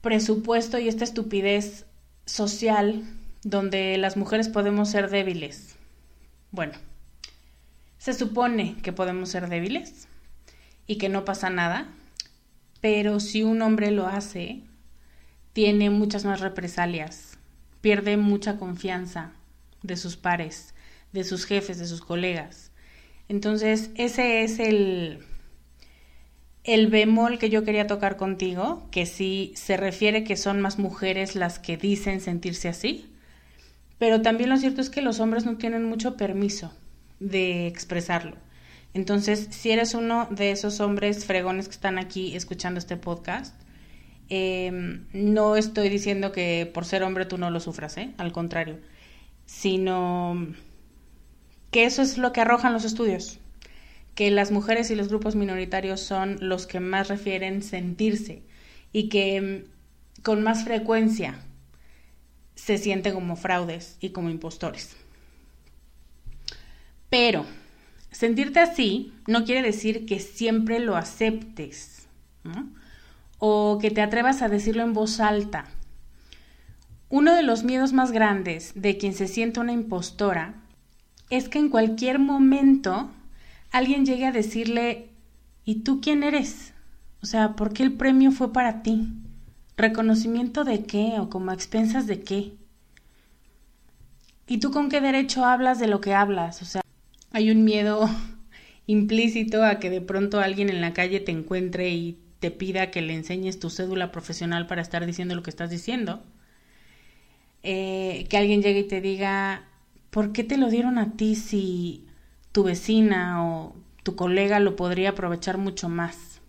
presupuesto 0.00 0.78
y 0.78 0.88
esta 0.88 1.04
estupidez 1.04 1.86
social 2.26 3.04
donde 3.42 3.96
las 3.98 4.16
mujeres 4.16 4.48
podemos 4.48 4.90
ser 4.90 5.08
débiles. 5.08 5.76
Bueno, 6.50 6.72
se 7.98 8.12
supone 8.12 8.76
que 8.82 8.92
podemos 8.92 9.28
ser 9.28 9.48
débiles, 9.48 10.08
y 10.88 10.96
que 10.96 11.10
no 11.10 11.24
pasa 11.24 11.50
nada, 11.50 11.86
pero 12.80 13.20
si 13.20 13.42
un 13.42 13.60
hombre 13.60 13.90
lo 13.90 14.06
hace, 14.06 14.62
tiene 15.52 15.90
muchas 15.90 16.24
más 16.24 16.40
represalias, 16.40 17.38
pierde 17.82 18.16
mucha 18.16 18.56
confianza 18.56 19.32
de 19.82 19.96
sus 19.96 20.16
pares, 20.16 20.74
de 21.12 21.24
sus 21.24 21.44
jefes, 21.44 21.78
de 21.78 21.86
sus 21.86 22.00
colegas. 22.00 22.72
Entonces, 23.28 23.90
ese 23.96 24.42
es 24.42 24.58
el, 24.58 25.26
el 26.68 26.88
bemol 26.88 27.38
que 27.38 27.48
yo 27.48 27.64
quería 27.64 27.86
tocar 27.86 28.18
contigo, 28.18 28.86
que 28.90 29.06
sí 29.06 29.52
se 29.56 29.78
refiere 29.78 30.22
que 30.22 30.36
son 30.36 30.60
más 30.60 30.78
mujeres 30.78 31.34
las 31.34 31.58
que 31.58 31.78
dicen 31.78 32.20
sentirse 32.20 32.68
así, 32.68 33.10
pero 33.96 34.20
también 34.20 34.50
lo 34.50 34.58
cierto 34.58 34.82
es 34.82 34.90
que 34.90 35.00
los 35.00 35.18
hombres 35.18 35.46
no 35.46 35.56
tienen 35.56 35.84
mucho 35.84 36.18
permiso 36.18 36.70
de 37.20 37.66
expresarlo. 37.66 38.36
Entonces, 38.92 39.48
si 39.50 39.70
eres 39.70 39.94
uno 39.94 40.28
de 40.30 40.50
esos 40.50 40.80
hombres 40.80 41.24
fregones 41.24 41.68
que 41.68 41.74
están 41.74 41.98
aquí 41.98 42.36
escuchando 42.36 42.78
este 42.78 42.98
podcast, 42.98 43.54
em, 44.28 45.06
no 45.14 45.56
estoy 45.56 45.88
diciendo 45.88 46.32
que 46.32 46.70
por 46.74 46.84
ser 46.84 47.02
hombre 47.02 47.24
tú 47.24 47.38
no 47.38 47.48
lo 47.50 47.60
sufras, 47.60 47.96
¿eh? 47.96 48.12
al 48.18 48.32
contrario, 48.32 48.78
sino 49.46 50.46
que 51.70 51.84
eso 51.84 52.02
es 52.02 52.18
lo 52.18 52.34
que 52.34 52.42
arrojan 52.42 52.74
los 52.74 52.84
estudios, 52.84 53.40
que 54.18 54.32
las 54.32 54.50
mujeres 54.50 54.90
y 54.90 54.96
los 54.96 55.06
grupos 55.06 55.36
minoritarios 55.36 56.00
son 56.00 56.38
los 56.40 56.66
que 56.66 56.80
más 56.80 57.06
refieren 57.06 57.62
sentirse 57.62 58.42
y 58.92 59.08
que 59.08 59.36
em, 59.36 59.64
con 60.24 60.42
más 60.42 60.64
frecuencia 60.64 61.38
se 62.56 62.78
sienten 62.78 63.14
como 63.14 63.36
fraudes 63.36 63.96
y 64.00 64.08
como 64.08 64.28
impostores. 64.28 64.96
Pero 67.08 67.46
Sentirte 68.10 68.58
así 68.58 69.12
no 69.28 69.44
quiere 69.44 69.62
decir 69.62 70.04
que 70.04 70.18
siempre 70.18 70.80
lo 70.80 70.96
aceptes 70.96 72.08
o 73.38 73.78
que 73.80 73.92
te 73.92 74.00
atrevas 74.00 74.42
a 74.42 74.48
decirlo 74.48 74.82
en 74.82 74.94
voz 74.94 75.20
alta. 75.20 75.66
Uno 77.08 77.36
de 77.36 77.44
los 77.44 77.62
miedos 77.62 77.92
más 77.92 78.10
grandes 78.10 78.72
de 78.74 78.98
quien 78.98 79.14
se 79.14 79.28
siente 79.28 79.60
una 79.60 79.72
impostora 79.72 80.54
es 81.30 81.48
que 81.48 81.60
en 81.60 81.68
cualquier 81.68 82.18
momento 82.18 83.12
alguien 83.70 84.06
llegue 84.06 84.26
a 84.26 84.32
decirle, 84.32 85.10
¿y 85.64 85.76
tú 85.76 86.00
quién 86.00 86.22
eres? 86.22 86.72
O 87.22 87.26
sea, 87.26 87.56
¿por 87.56 87.72
qué 87.72 87.82
el 87.82 87.92
premio 87.92 88.30
fue 88.30 88.52
para 88.52 88.82
ti? 88.82 89.08
¿Reconocimiento 89.76 90.64
de 90.64 90.84
qué 90.84 91.16
o 91.18 91.30
como 91.30 91.52
expensas 91.52 92.06
de 92.06 92.20
qué? 92.20 92.52
¿Y 94.46 94.58
tú 94.58 94.70
con 94.70 94.88
qué 94.88 95.00
derecho 95.00 95.44
hablas 95.44 95.78
de 95.78 95.88
lo 95.88 96.00
que 96.00 96.14
hablas? 96.14 96.62
O 96.62 96.64
sea, 96.64 96.80
hay 97.30 97.50
un 97.50 97.64
miedo 97.64 98.08
implícito 98.86 99.64
a 99.64 99.78
que 99.78 99.90
de 99.90 100.00
pronto 100.00 100.40
alguien 100.40 100.70
en 100.70 100.80
la 100.80 100.94
calle 100.94 101.20
te 101.20 101.32
encuentre 101.32 101.90
y 101.90 102.18
te 102.40 102.50
pida 102.50 102.90
que 102.90 103.02
le 103.02 103.14
enseñes 103.14 103.58
tu 103.58 103.68
cédula 103.68 104.10
profesional 104.10 104.66
para 104.66 104.82
estar 104.82 105.04
diciendo 105.04 105.34
lo 105.34 105.42
que 105.42 105.50
estás 105.50 105.70
diciendo. 105.70 106.22
Eh, 107.62 108.26
que 108.30 108.36
alguien 108.36 108.62
llegue 108.62 108.80
y 108.80 108.88
te 108.88 109.00
diga, 109.00 109.64
¿por 110.10 110.32
qué 110.32 110.44
te 110.44 110.56
lo 110.56 110.70
dieron 110.70 110.96
a 110.98 111.16
ti 111.16 111.34
si 111.34 112.07
tu 112.52 112.64
vecina 112.64 113.44
o 113.44 113.76
tu 114.02 114.16
colega 114.16 114.60
lo 114.60 114.76
podría 114.76 115.10
aprovechar 115.10 115.58
mucho 115.58 115.88
más? 115.88 116.40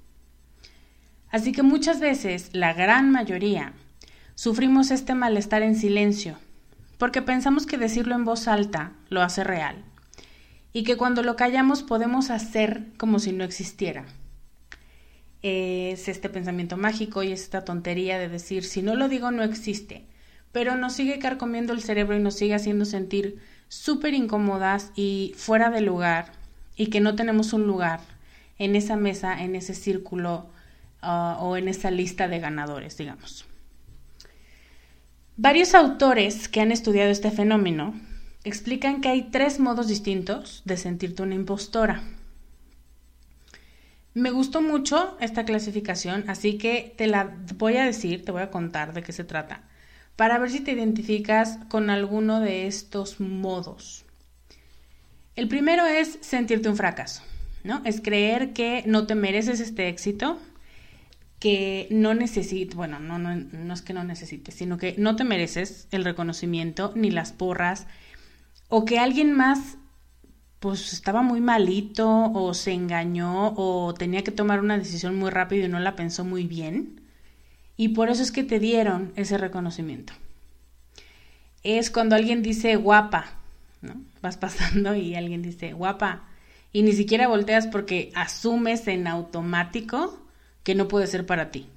Así 1.31 1.51
que 1.51 1.63
muchas 1.63 1.99
veces, 1.99 2.49
la 2.53 2.73
gran 2.73 3.11
mayoría, 3.11 3.73
sufrimos 4.35 4.89
este 4.89 5.13
malestar 5.13 5.61
en 5.61 5.75
silencio, 5.75 6.37
porque 6.97 7.21
pensamos 7.21 7.65
que 7.65 7.77
decirlo 7.77 8.15
en 8.15 8.25
voz 8.25 8.47
alta 8.47 8.93
lo 9.09 9.21
hace 9.21 9.43
real 9.43 9.83
y 10.73 10.83
que 10.83 10.97
cuando 10.97 11.23
lo 11.23 11.35
callamos 11.35 11.83
podemos 11.83 12.29
hacer 12.29 12.87
como 12.97 13.19
si 13.19 13.31
no 13.31 13.43
existiera. 13.43 14.05
Es 15.41 16.07
este 16.07 16.29
pensamiento 16.29 16.77
mágico 16.77 17.23
y 17.23 17.31
esta 17.31 17.63
tontería 17.63 18.19
de 18.19 18.27
decir, 18.27 18.63
si 18.63 18.81
no 18.81 18.95
lo 18.95 19.07
digo, 19.07 19.31
no 19.31 19.43
existe, 19.43 20.05
pero 20.51 20.75
nos 20.75 20.93
sigue 20.93 21.19
carcomiendo 21.19 21.73
el 21.73 21.81
cerebro 21.81 22.17
y 22.17 22.19
nos 22.19 22.35
sigue 22.35 22.55
haciendo 22.55 22.85
sentir 22.85 23.39
súper 23.69 24.13
incómodas 24.13 24.91
y 24.95 25.33
fuera 25.37 25.69
de 25.69 25.81
lugar 25.81 26.33
y 26.75 26.87
que 26.87 26.99
no 26.99 27.15
tenemos 27.15 27.53
un 27.53 27.65
lugar 27.65 28.01
en 28.57 28.75
esa 28.75 28.97
mesa, 28.97 29.41
en 29.41 29.55
ese 29.55 29.73
círculo 29.73 30.49
ah, 31.01 31.37
o 31.39 31.55
en 31.55 31.69
esa 31.69 31.91
lista 31.91 32.27
de 32.27 32.39
ganadores, 32.39 32.97
digamos. 32.97 33.45
Varios 35.37 35.73
autores 35.73 36.49
que 36.49 36.59
han 36.59 36.73
estudiado 36.73 37.09
este 37.09 37.31
fenómeno 37.31 37.93
explican 38.43 38.99
que 38.99 39.09
hay 39.09 39.29
tres 39.31 39.59
modos 39.59 39.87
distintos 39.87 40.61
de 40.65 40.75
sentirte 40.75 41.23
una 41.23 41.35
impostora. 41.35 42.03
Me 44.13 44.31
gustó 44.31 44.61
mucho 44.61 45.15
esta 45.21 45.45
clasificación, 45.45 46.25
así 46.27 46.57
que 46.57 46.93
te 46.97 47.07
la 47.07 47.37
voy 47.55 47.77
a 47.77 47.85
decir, 47.85 48.25
te 48.25 48.31
voy 48.31 48.41
a 48.41 48.51
contar 48.51 48.93
de 48.93 49.03
qué 49.03 49.13
se 49.13 49.23
trata, 49.23 49.63
para 50.19 50.37
ver 50.37 50.51
si 50.51 50.59
te 50.59 50.73
identificas 50.73 51.59
con 51.69 51.89
alguno 51.89 52.41
de 52.41 52.67
estos 52.67 53.21
modos. 53.21 54.03
El 55.37 55.47
primero 55.47 55.85
es 55.85 56.17
sentirte 56.19 56.67
un 56.67 56.75
fracaso, 56.75 57.23
¿no? 57.63 57.81
Es 57.85 58.01
creer 58.01 58.51
que 58.51 58.83
no 58.85 59.07
te 59.07 59.15
mereces 59.15 59.61
este 59.61 59.87
éxito, 59.87 60.37
que 61.39 61.87
no 61.89 62.15
necesitas, 62.15 62.75
bueno, 62.75 62.99
no, 62.99 63.17
no, 63.17 63.33
no 63.33 63.73
es 63.73 63.81
que 63.81 63.93
no 63.93 64.03
necesites, 64.03 64.55
sino 64.55 64.77
que 64.77 64.93
no 64.97 65.15
te 65.15 65.23
mereces 65.23 65.87
el 65.91 66.03
reconocimiento, 66.03 66.91
ni 66.97 67.11
las 67.11 67.31
porras, 67.31 67.87
o 68.67 68.83
que 68.83 68.99
alguien 68.99 69.31
más 69.31 69.77
pues 70.59 70.91
estaba 70.91 71.21
muy 71.21 71.39
malito 71.39 72.29
o 72.33 72.53
se 72.53 72.73
engañó 72.73 73.53
o 73.55 73.93
tenía 73.93 74.25
que 74.25 74.31
tomar 74.31 74.59
una 74.59 74.77
decisión 74.77 75.15
muy 75.15 75.29
rápido 75.29 75.65
y 75.65 75.69
no 75.69 75.79
la 75.79 75.95
pensó 75.95 76.25
muy 76.25 76.43
bien. 76.43 76.98
Y 77.79 77.87
por 77.87 78.09
eso 78.09 78.21
es 78.21 78.33
que 78.33 78.43
te 78.43 78.59
dieron 78.59 79.13
ese 79.15 79.37
reconocimiento. 79.37 80.11
Es 81.63 81.89
cuando 81.89 82.17
alguien 82.17 82.43
dice 82.43 82.75
guapa, 82.75 83.27
¿no? 83.81 83.93
Vas 84.21 84.35
pasando 84.35 84.95
y 84.95 85.15
alguien 85.15 85.41
dice 85.41 85.71
guapa 85.71 86.23
y 86.73 86.83
ni 86.83 86.91
siquiera 86.91 87.29
volteas 87.29 87.67
porque 87.67 88.11
asumes 88.15 88.85
en 88.89 89.07
automático 89.07 90.19
que 90.63 90.75
no 90.75 90.89
puede 90.89 91.07
ser 91.07 91.25
para 91.25 91.51
ti. 91.51 91.67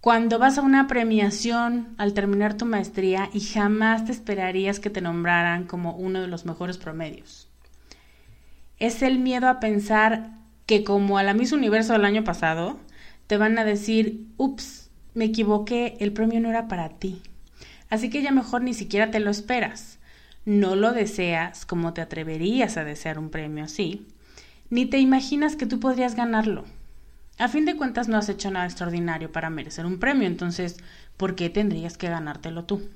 Cuando 0.00 0.40
vas 0.40 0.58
a 0.58 0.62
una 0.62 0.88
premiación 0.88 1.94
al 1.96 2.12
terminar 2.12 2.56
tu 2.56 2.66
maestría 2.66 3.30
y 3.32 3.38
jamás 3.38 4.04
te 4.04 4.10
esperarías 4.10 4.80
que 4.80 4.90
te 4.90 5.00
nombraran 5.00 5.62
como 5.62 5.94
uno 5.94 6.20
de 6.20 6.26
los 6.26 6.44
mejores 6.44 6.76
promedios. 6.76 7.46
Es 8.80 9.02
el 9.02 9.20
miedo 9.20 9.48
a 9.48 9.60
pensar 9.60 10.30
que 10.66 10.82
como 10.82 11.18
a 11.18 11.22
la 11.22 11.34
Miss 11.34 11.52
Universo 11.52 11.92
del 11.92 12.04
año 12.04 12.24
pasado, 12.24 12.80
te 13.26 13.36
van 13.36 13.58
a 13.58 13.64
decir, 13.64 14.26
ups, 14.36 14.90
me 15.14 15.26
equivoqué, 15.26 15.96
el 16.00 16.12
premio 16.12 16.40
no 16.40 16.48
era 16.48 16.68
para 16.68 16.90
ti. 16.90 17.22
Así 17.88 18.10
que 18.10 18.22
ya 18.22 18.30
mejor 18.30 18.62
ni 18.62 18.74
siquiera 18.74 19.10
te 19.10 19.20
lo 19.20 19.30
esperas. 19.30 19.98
No 20.44 20.76
lo 20.76 20.92
deseas 20.92 21.66
como 21.66 21.92
te 21.92 22.00
atreverías 22.00 22.76
a 22.76 22.84
desear 22.84 23.18
un 23.18 23.30
premio 23.30 23.64
así, 23.64 24.06
ni 24.70 24.86
te 24.86 24.98
imaginas 24.98 25.56
que 25.56 25.66
tú 25.66 25.80
podrías 25.80 26.14
ganarlo. 26.14 26.64
A 27.38 27.48
fin 27.48 27.64
de 27.64 27.76
cuentas 27.76 28.08
no 28.08 28.16
has 28.16 28.28
hecho 28.28 28.50
nada 28.50 28.66
extraordinario 28.66 29.30
para 29.30 29.50
merecer 29.50 29.86
un 29.86 29.98
premio, 29.98 30.26
entonces, 30.26 30.76
¿por 31.16 31.34
qué 31.34 31.50
tendrías 31.50 31.98
que 31.98 32.08
ganártelo 32.08 32.64
tú? 32.64 32.88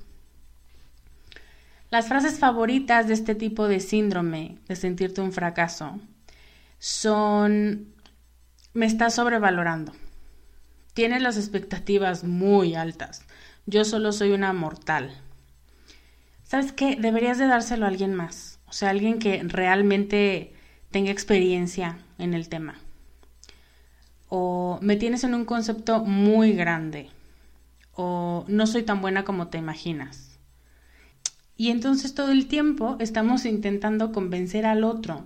Las 1.89 2.07
frases 2.07 2.39
favoritas 2.39 3.07
de 3.07 3.13
este 3.13 3.35
tipo 3.35 3.67
de 3.67 3.81
síndrome, 3.81 4.57
de 4.67 4.77
sentirte 4.77 5.19
un 5.19 5.33
fracaso, 5.33 5.99
son 6.79 7.93
me 8.73 8.85
estás 8.85 9.15
sobrevalorando. 9.15 9.91
Tienes 10.93 11.21
las 11.21 11.37
expectativas 11.37 12.23
muy 12.23 12.75
altas. 12.75 13.25
Yo 13.65 13.85
solo 13.85 14.11
soy 14.11 14.31
una 14.31 14.53
mortal. 14.53 15.15
¿Sabes 16.43 16.71
qué? 16.73 16.95
Deberías 16.95 17.37
de 17.37 17.47
dárselo 17.47 17.85
a 17.85 17.89
alguien 17.89 18.13
más. 18.13 18.59
O 18.67 18.73
sea, 18.73 18.89
alguien 18.89 19.19
que 19.19 19.41
realmente 19.43 20.53
tenga 20.91 21.11
experiencia 21.11 21.99
en 22.17 22.33
el 22.33 22.49
tema 22.49 22.75
o 24.33 24.79
me 24.81 24.95
tienes 24.95 25.25
en 25.25 25.33
un 25.35 25.43
concepto 25.43 26.05
muy 26.05 26.53
grande 26.53 27.09
o 27.91 28.45
no 28.47 28.65
soy 28.65 28.83
tan 28.83 29.01
buena 29.01 29.25
como 29.25 29.49
te 29.49 29.57
imaginas. 29.57 30.39
Y 31.57 31.69
entonces 31.69 32.15
todo 32.15 32.31
el 32.31 32.47
tiempo 32.47 32.95
estamos 33.01 33.45
intentando 33.45 34.13
convencer 34.13 34.65
al 34.65 34.85
otro 34.85 35.25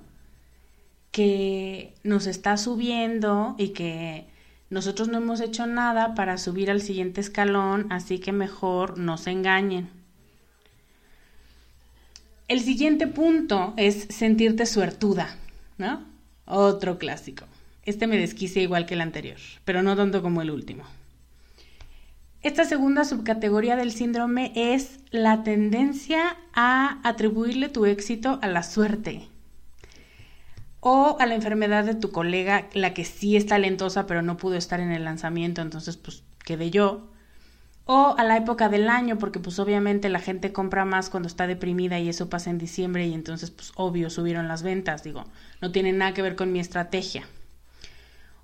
que 1.11 1.93
nos 2.03 2.25
está 2.25 2.57
subiendo 2.57 3.53
y 3.59 3.69
que 3.69 4.25
nosotros 4.69 5.07
no 5.07 5.17
hemos 5.17 5.41
hecho 5.41 5.67
nada 5.67 6.15
para 6.15 6.37
subir 6.37 6.71
al 6.71 6.81
siguiente 6.81 7.21
escalón, 7.21 7.87
así 7.91 8.19
que 8.19 8.31
mejor 8.31 8.97
no 8.97 9.17
se 9.17 9.31
engañen. 9.31 9.89
El 12.47 12.61
siguiente 12.61 13.07
punto 13.07 13.73
es 13.77 14.07
sentirte 14.09 14.65
suertuda, 14.65 15.35
¿no? 15.77 16.03
Otro 16.45 16.97
clásico. 16.97 17.45
Este 17.83 18.07
me 18.07 18.17
desquicia 18.17 18.61
igual 18.61 18.85
que 18.85 18.95
el 18.95 19.01
anterior, 19.01 19.37
pero 19.63 19.83
no 19.83 19.95
tanto 19.95 20.21
como 20.21 20.41
el 20.41 20.51
último. 20.51 20.83
Esta 22.41 22.65
segunda 22.65 23.05
subcategoría 23.05 23.75
del 23.75 23.91
síndrome 23.91 24.51
es 24.55 24.99
la 25.09 25.43
tendencia 25.43 26.37
a 26.53 26.99
atribuirle 27.07 27.69
tu 27.69 27.85
éxito 27.85 28.39
a 28.41 28.47
la 28.47 28.61
suerte 28.61 29.27
o 30.87 31.17
a 31.19 31.25
la 31.25 31.33
enfermedad 31.33 31.83
de 31.83 31.95
tu 31.95 32.11
colega, 32.11 32.67
la 32.73 32.93
que 32.93 33.05
sí 33.05 33.35
es 33.35 33.47
talentosa 33.47 34.05
pero 34.05 34.21
no 34.21 34.37
pudo 34.37 34.53
estar 34.53 34.79
en 34.79 34.91
el 34.91 35.03
lanzamiento, 35.03 35.63
entonces 35.63 35.97
pues 35.97 36.21
quedé 36.43 36.69
yo. 36.69 37.09
O 37.85 38.13
a 38.19 38.23
la 38.23 38.37
época 38.37 38.69
del 38.69 38.87
año, 38.87 39.17
porque 39.17 39.39
pues 39.39 39.57
obviamente 39.57 40.09
la 40.09 40.19
gente 40.19 40.53
compra 40.53 40.85
más 40.85 41.09
cuando 41.09 41.25
está 41.25 41.47
deprimida 41.47 41.97
y 41.99 42.07
eso 42.07 42.29
pasa 42.29 42.51
en 42.51 42.59
diciembre 42.59 43.07
y 43.07 43.15
entonces 43.15 43.49
pues 43.49 43.71
obvio 43.75 44.11
subieron 44.11 44.47
las 44.47 44.61
ventas, 44.61 45.03
digo, 45.03 45.23
no 45.59 45.71
tiene 45.71 45.91
nada 45.91 46.13
que 46.13 46.21
ver 46.21 46.35
con 46.35 46.51
mi 46.51 46.59
estrategia 46.59 47.23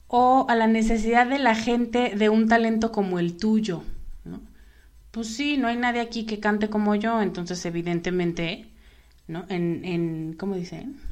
o 0.08 0.48
a 0.50 0.56
la 0.56 0.66
necesidad 0.66 1.28
de 1.28 1.38
la 1.38 1.54
gente 1.54 2.16
de 2.16 2.30
un 2.30 2.48
talento 2.48 2.92
como 2.92 3.20
el 3.20 3.38
tuyo. 3.38 3.84
¿no? 4.26 4.42
Pues 5.12 5.28
sí, 5.28 5.58
no 5.58 5.68
hay 5.68 5.78
nadie 5.78 6.02
aquí 6.02 6.26
que 6.26 6.40
cante 6.40 6.72
como 6.72 6.96
yo, 6.96 7.22
entonces 7.22 7.64
evidentemente, 7.68 8.66
¿no? 9.28 9.46
En, 9.48 9.86
en 9.86 10.34
¿cómo 10.34 10.56
dicen? 10.56 11.11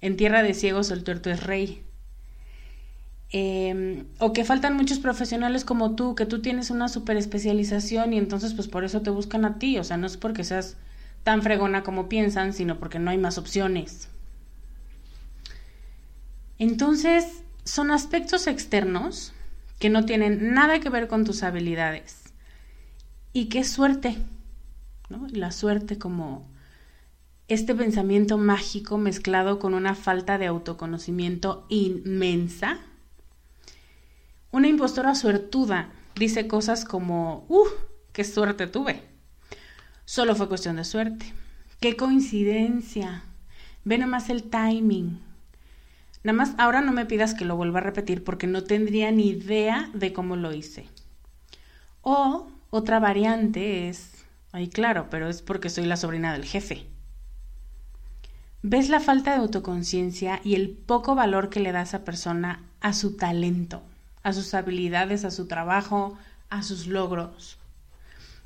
En 0.00 0.16
tierra 0.16 0.42
de 0.42 0.54
ciegos 0.54 0.90
el 0.90 1.04
tuerto 1.04 1.30
es 1.30 1.42
rey. 1.42 1.84
Em, 3.32 4.06
o 4.18 4.32
que 4.32 4.44
faltan 4.44 4.76
muchos 4.76 4.98
profesionales 4.98 5.64
como 5.64 5.94
tú, 5.94 6.14
que 6.16 6.26
tú 6.26 6.42
tienes 6.42 6.70
una 6.70 6.88
super 6.88 7.16
especialización 7.16 8.12
y 8.12 8.18
entonces 8.18 8.54
pues 8.54 8.66
por 8.66 8.82
eso 8.82 9.02
te 9.02 9.10
buscan 9.10 9.44
a 9.44 9.58
ti, 9.58 9.78
o 9.78 9.84
sea, 9.84 9.96
no 9.96 10.06
es 10.08 10.16
porque 10.16 10.42
seas 10.42 10.76
tan 11.22 11.42
fregona 11.42 11.84
como 11.84 12.08
piensan, 12.08 12.52
sino 12.52 12.78
porque 12.78 12.98
no 12.98 13.10
hay 13.10 13.18
más 13.18 13.38
opciones. 13.38 14.08
Entonces, 16.58 17.42
son 17.64 17.90
aspectos 17.90 18.46
externos 18.46 19.32
que 19.78 19.90
no 19.90 20.04
tienen 20.04 20.52
nada 20.52 20.80
que 20.80 20.90
ver 20.90 21.08
con 21.08 21.24
tus 21.24 21.42
habilidades. 21.42 22.34
Y 23.32 23.46
qué 23.46 23.64
suerte, 23.64 24.16
¿no? 25.08 25.26
La 25.30 25.52
suerte 25.52 25.98
como 25.98 26.49
este 27.50 27.74
pensamiento 27.74 28.38
mágico 28.38 28.96
mezclado 28.96 29.58
con 29.58 29.74
una 29.74 29.96
falta 29.96 30.38
de 30.38 30.46
autoconocimiento 30.46 31.66
inmensa. 31.68 32.78
Una 34.52 34.68
impostora 34.68 35.16
suertuda 35.16 35.90
dice 36.14 36.46
cosas 36.46 36.84
como, 36.84 37.44
¡uh! 37.48 37.66
¡Qué 38.12 38.22
suerte 38.22 38.68
tuve! 38.68 39.02
Solo 40.04 40.36
fue 40.36 40.48
cuestión 40.48 40.76
de 40.76 40.84
suerte. 40.84 41.26
¡Qué 41.80 41.96
coincidencia! 41.96 43.24
Ve 43.84 43.98
nomás 43.98 44.30
el 44.30 44.44
timing. 44.44 45.20
Nada 46.22 46.36
más 46.36 46.54
ahora 46.56 46.82
no 46.82 46.92
me 46.92 47.06
pidas 47.06 47.34
que 47.34 47.44
lo 47.44 47.56
vuelva 47.56 47.80
a 47.80 47.82
repetir 47.82 48.22
porque 48.22 48.46
no 48.46 48.62
tendría 48.62 49.10
ni 49.10 49.28
idea 49.28 49.90
de 49.92 50.12
cómo 50.12 50.36
lo 50.36 50.52
hice. 50.52 50.86
O 52.02 52.48
otra 52.70 53.00
variante 53.00 53.88
es, 53.88 54.24
ay 54.52 54.68
claro, 54.68 55.08
pero 55.10 55.28
es 55.28 55.42
porque 55.42 55.68
soy 55.68 55.86
la 55.86 55.96
sobrina 55.96 56.32
del 56.32 56.44
jefe. 56.44 56.89
¿Ves 58.62 58.90
la 58.90 59.00
falta 59.00 59.30
de 59.30 59.38
autoconciencia 59.38 60.42
y 60.44 60.54
el 60.54 60.68
poco 60.68 61.14
valor 61.14 61.48
que 61.48 61.60
le 61.60 61.72
da 61.72 61.80
esa 61.80 62.04
persona 62.04 62.60
a 62.82 62.92
su 62.92 63.16
talento, 63.16 63.82
a 64.22 64.34
sus 64.34 64.52
habilidades, 64.52 65.24
a 65.24 65.30
su 65.30 65.46
trabajo, 65.46 66.18
a 66.50 66.62
sus 66.62 66.86
logros? 66.86 67.56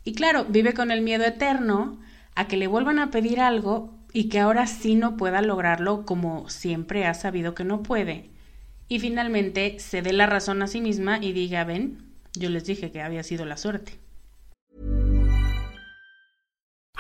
Y 0.05 0.15
claro, 0.15 0.45
vive 0.49 0.73
con 0.73 0.93
el 0.93 1.01
miedo 1.01 1.25
eterno 1.25 1.99
a 2.37 2.47
que 2.47 2.57
le 2.57 2.69
vuelvan 2.69 3.01
a 3.01 3.11
pedir 3.11 3.41
algo 3.41 3.93
y 4.13 4.29
que 4.29 4.39
ahora 4.39 4.69
sí 4.69 4.95
no 4.95 5.17
pueda 5.17 5.43
lograrlo 5.43 6.07
como 6.07 6.49
siempre 6.49 7.07
ha 7.07 7.15
sabido 7.15 7.57
que 7.57 7.65
no 7.65 7.83
puede. 7.83 8.31
Y 8.87 9.01
finalmente 9.01 9.81
se 9.81 10.01
dé 10.01 10.13
la 10.13 10.27
razón 10.27 10.63
a 10.63 10.69
sí 10.69 10.81
misma 10.81 11.19
y 11.19 11.33
diga, 11.33 11.65
ven, 11.65 12.05
yo 12.35 12.51
les 12.51 12.65
dije 12.67 12.93
que 12.93 13.03
había 13.03 13.25
sido 13.25 13.47
la 13.47 13.57
suerte. 13.57 14.04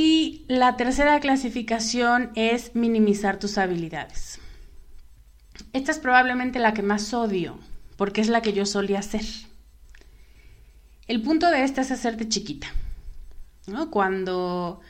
Y 0.00 0.44
la 0.46 0.76
tercera 0.76 1.18
clasificación 1.18 2.30
es 2.36 2.76
minimizar 2.76 3.40
tus 3.40 3.58
habilidades. 3.58 4.38
Esta 5.72 5.90
es 5.90 5.98
probablemente 5.98 6.60
la 6.60 6.72
que 6.72 6.82
más 6.82 7.12
odio, 7.12 7.58
porque 7.96 8.20
es 8.20 8.28
la 8.28 8.40
que 8.40 8.52
yo 8.52 8.64
solía 8.64 9.00
hacer. 9.00 9.24
El 11.08 11.20
punto 11.20 11.50
de 11.50 11.64
esta 11.64 11.80
es 11.80 11.90
hacerte 11.90 12.28
chiquita. 12.28 12.68
¿no? 13.66 13.90
Cuando, 13.90 14.80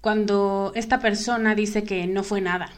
cuando 0.00 0.72
esta 0.74 0.98
persona 0.98 1.54
dice 1.54 1.84
que 1.84 2.08
no 2.08 2.24
fue 2.24 2.40
nada, 2.40 2.70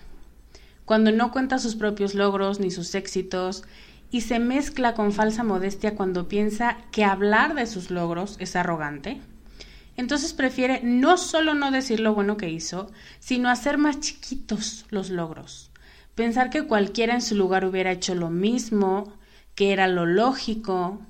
cuando 0.85 1.11
no 1.11 1.33
cuenta 1.33 1.59
sus 1.59 1.75
propios 1.75 2.15
logros 2.15 2.61
ni 2.61 2.71
sus 2.71 2.95
éxitos 2.95 3.65
y 4.11 4.21
se 4.21 4.39
mezcla 4.41 4.93
con 4.93 5.11
falsa 5.11 5.43
modestia 5.43 5.95
cuando 5.95 6.29
piensa 6.29 6.77
que 6.93 7.05
hablar 7.05 7.55
de 7.55 7.65
sus 7.65 7.91
logros 7.91 8.37
es 8.41 8.57
arrogante, 8.57 9.23
entonces 9.99 10.33
prefiere 10.33 10.81
no 10.83 11.19
solo 11.19 11.53
no 11.53 11.71
decir 11.71 12.01
lo 12.01 12.15
bueno 12.15 12.39
que 12.39 12.49
hizo, 12.49 12.91
sino 13.19 13.51
hacer 13.51 13.77
más 13.77 14.01
chiquitos 14.01 14.87
los 14.89 15.11
logros 15.11 15.69
pensar 16.19 16.51
que 16.51 16.65
cualquiera 16.65 17.15
en 17.15 17.23
su 17.23 17.37
lugar 17.37 17.65
hubiera 17.65 17.93
hecho 17.93 18.17
lo 18.17 18.29
mismo, 18.29 19.17
que 19.55 19.73
era 19.73 19.87
lo 19.87 20.05
lógico, 20.05 21.01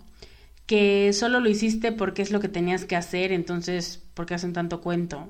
que 0.66 1.14
solo 1.14 1.40
lo 1.40 1.48
hiciste 1.48 1.92
porque 1.92 2.20
es 2.20 2.30
lo 2.30 2.40
que 2.40 2.48
tenías 2.50 2.84
que 2.84 2.94
hacer, 2.94 3.32
entonces, 3.32 4.02
¿por 4.12 4.26
qué 4.26 4.34
hacen 4.34 4.52
tanto 4.52 4.82
cuento? 4.82 5.26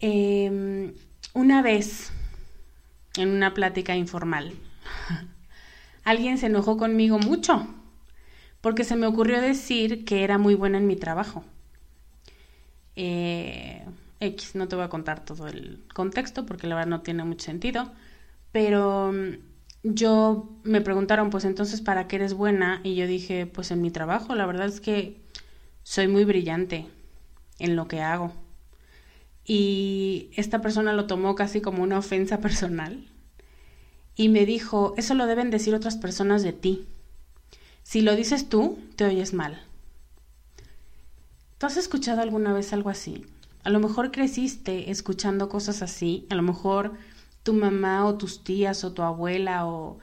Em, 0.00 0.94
una 1.34 1.60
vez, 1.60 2.10
en 3.18 3.28
una 3.28 3.52
plática 3.52 3.94
informal, 3.94 4.54
alguien 6.04 6.38
se 6.38 6.46
enojó 6.46 6.78
conmigo 6.78 7.18
mucho 7.18 7.66
porque 8.62 8.84
se 8.84 8.96
me 8.96 9.06
ocurrió 9.06 9.42
decir 9.42 10.06
que 10.06 10.24
era 10.24 10.38
muy 10.38 10.54
buena 10.54 10.78
en 10.78 10.86
mi 10.86 10.96
trabajo. 10.96 11.44
Eh, 12.96 13.84
X, 14.20 14.54
no 14.54 14.68
te 14.68 14.76
voy 14.76 14.84
a 14.84 14.88
contar 14.88 15.24
todo 15.24 15.46
el 15.46 15.84
contexto 15.94 16.46
porque 16.46 16.66
la 16.66 16.74
verdad 16.74 16.90
no 16.90 17.02
tiene 17.02 17.24
mucho 17.24 17.44
sentido, 17.44 17.92
pero 18.52 19.12
mm, 19.12 19.36
yo 19.84 20.48
me 20.64 20.80
preguntaron, 20.80 21.30
pues 21.30 21.44
entonces, 21.44 21.80
¿para 21.80 22.08
qué 22.08 22.16
eres 22.16 22.34
buena? 22.34 22.80
Y 22.82 22.94
yo 22.94 23.06
dije, 23.06 23.46
pues 23.46 23.70
en 23.70 23.82
mi 23.82 23.90
trabajo, 23.90 24.34
la 24.34 24.46
verdad 24.46 24.66
es 24.66 24.80
que 24.80 25.20
soy 25.82 26.08
muy 26.08 26.24
brillante 26.24 26.86
en 27.58 27.76
lo 27.76 27.86
que 27.88 28.00
hago. 28.00 28.32
Y 29.44 30.30
esta 30.34 30.60
persona 30.60 30.92
lo 30.92 31.06
tomó 31.06 31.34
casi 31.36 31.60
como 31.60 31.82
una 31.82 31.98
ofensa 31.98 32.40
personal 32.40 33.06
y 34.16 34.30
me 34.30 34.46
dijo, 34.46 34.94
eso 34.96 35.14
lo 35.14 35.26
deben 35.26 35.50
decir 35.50 35.74
otras 35.74 35.96
personas 35.96 36.42
de 36.42 36.52
ti. 36.52 36.86
Si 37.82 38.00
lo 38.00 38.16
dices 38.16 38.48
tú, 38.48 38.78
te 38.96 39.04
oyes 39.04 39.34
mal. 39.34 39.62
¿Tú 41.58 41.64
has 41.64 41.78
escuchado 41.78 42.20
alguna 42.20 42.52
vez 42.52 42.74
algo 42.74 42.90
así? 42.90 43.24
A 43.64 43.70
lo 43.70 43.80
mejor 43.80 44.10
creciste 44.10 44.90
escuchando 44.90 45.48
cosas 45.48 45.80
así, 45.80 46.26
a 46.28 46.34
lo 46.34 46.42
mejor 46.42 46.94
tu 47.42 47.54
mamá 47.54 48.04
o 48.04 48.16
tus 48.16 48.44
tías 48.44 48.84
o 48.84 48.92
tu 48.92 49.02
abuela 49.02 49.66
o 49.66 49.98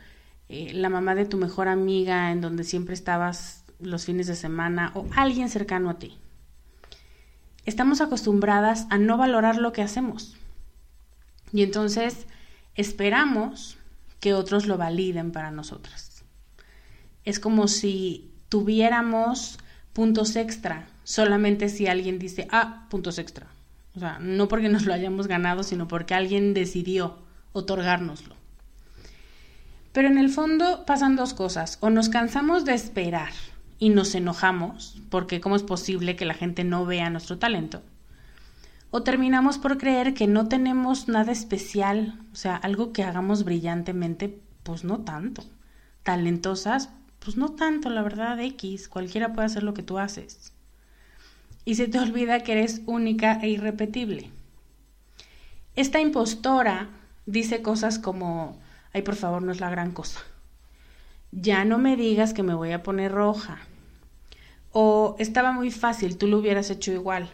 eh, 0.50 0.74
la 0.74 0.90
mamá 0.90 1.14
de 1.14 1.26
tu 1.26 1.38
mejor 1.38 1.68
amiga 1.68 2.32
en 2.32 2.42
donde 2.42 2.64
siempre 2.64 2.96
estabas 2.96 3.66
los 3.80 4.06
fines 4.06 4.26
de 4.26 4.36
semana 4.36 4.92
o 4.96 5.06
alguien 5.16 5.48
cercano 5.48 5.92
a 5.92 6.00
ti. 6.00 6.18
Estamos 7.66 8.02
acostumbradas 8.02 8.88
a 8.90 8.98
no 8.98 9.18
valorar 9.18 9.58
lo 9.58 9.74
que 9.74 9.84
hacemos. 9.84 10.36
Y 11.52 11.62
entonces 11.62 12.26
esperamos 12.74 13.78
que 14.20 14.34
otros 14.34 14.66
lo 14.66 14.78
validen 14.78 15.32
para 15.32 15.52
nosotras. 15.52 16.24
Es 17.26 17.40
como 17.40 17.68
si 17.68 18.32
tuviéramos 18.50 19.60
puntos 19.94 20.36
extra, 20.36 20.88
solamente 21.04 21.70
si 21.70 21.88
alguien 21.88 22.20
dice, 22.20 22.48
ah, 22.52 22.88
puntos 22.90 23.18
extra. 23.18 23.48
O 23.96 24.00
sea, 24.00 24.20
no 24.20 24.48
porque 24.48 24.70
nos 24.70 24.86
lo 24.86 24.94
hayamos 24.94 25.28
ganado, 25.28 25.64
sino 25.64 25.88
porque 25.88 26.14
alguien 26.14 26.54
decidió 26.54 27.18
otorgárnoslo. 27.52 28.36
Pero 29.92 30.08
en 30.08 30.18
el 30.18 30.30
fondo 30.30 30.86
pasan 30.86 31.16
dos 31.16 31.34
cosas. 31.34 31.78
O 31.82 31.90
nos 31.90 32.10
cansamos 32.10 32.66
de 32.66 32.74
esperar 32.74 33.32
y 33.78 33.90
nos 33.90 34.16
enojamos, 34.16 34.98
porque 35.10 35.40
¿cómo 35.40 35.56
es 35.56 35.64
posible 35.64 36.16
que 36.16 36.26
la 36.26 36.34
gente 36.34 36.64
no 36.64 36.86
vea 36.86 37.10
nuestro 37.10 37.38
talento? 37.38 37.84
o 38.96 39.02
terminamos 39.02 39.58
por 39.58 39.80
creer 39.80 40.14
que 40.14 40.28
no 40.28 40.48
tenemos 40.48 41.08
nada 41.08 41.32
especial, 41.32 42.14
o 42.32 42.36
sea, 42.36 42.56
algo 42.56 42.94
que 42.94 43.02
hagamos 43.02 43.44
brillantemente, 43.44 44.40
pues 44.62 44.84
no 44.84 45.00
tanto. 45.00 45.44
Talentosas, 46.04 46.90
pues 47.18 47.36
no 47.36 47.54
tanto, 47.54 47.90
la 47.90 48.04
verdad, 48.04 48.40
X, 48.40 48.88
cualquiera 48.88 49.34
puede 49.34 49.48
hacer 49.48 49.64
lo 49.64 49.74
que 49.74 49.82
tú 49.82 49.98
haces. 49.98 50.53
Y 51.66 51.76
se 51.76 51.88
te 51.88 52.00
olvida 52.00 52.42
que 52.42 52.54
eres 52.54 52.82
única 52.86 53.40
e 53.42 53.50
irrepetible. 53.50 54.30
Esta 55.76 56.00
impostora 56.00 56.90
dice 57.26 57.62
cosas 57.62 58.00
como, 58.00 58.60
ay, 58.94 59.02
por 59.02 59.16
favor, 59.16 59.42
no 59.42 59.52
es 59.52 59.60
la 59.60 59.70
gran 59.70 59.92
cosa. 59.92 60.20
Ya 61.32 61.66
no 61.66 61.78
me 61.80 61.96
digas 61.96 62.34
que 62.34 62.44
me 62.44 62.54
voy 62.54 62.72
a 62.72 62.84
poner 62.84 63.12
roja. 63.12 63.60
O 64.72 65.16
estaba 65.20 65.52
muy 65.52 65.72
fácil, 65.72 66.18
tú 66.18 66.28
lo 66.28 66.38
hubieras 66.40 66.70
hecho 66.70 66.92
igual. 66.92 67.30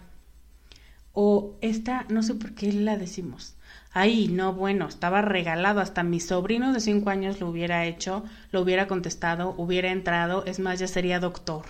O 1.14 1.58
esta, 1.62 2.06
no 2.10 2.24
sé 2.24 2.36
por 2.36 2.54
qué 2.54 2.72
la 2.72 2.98
decimos. 2.98 3.56
Ay, 3.92 4.28
no, 4.28 4.54
bueno, 4.54 4.88
estaba 4.88 5.22
regalado. 5.22 5.82
Hasta 5.82 6.04
mi 6.04 6.20
sobrino 6.20 6.72
de 6.72 6.80
cinco 6.80 7.10
años 7.10 7.40
lo 7.40 7.50
hubiera 7.50 7.86
hecho, 7.86 8.24
lo 8.52 8.62
hubiera 8.62 8.88
contestado, 8.88 9.54
hubiera 9.58 9.92
entrado, 9.92 10.46
es 10.46 10.60
más, 10.60 10.80
ya 10.80 10.88
sería 10.88 11.20
doctor. 11.20 11.66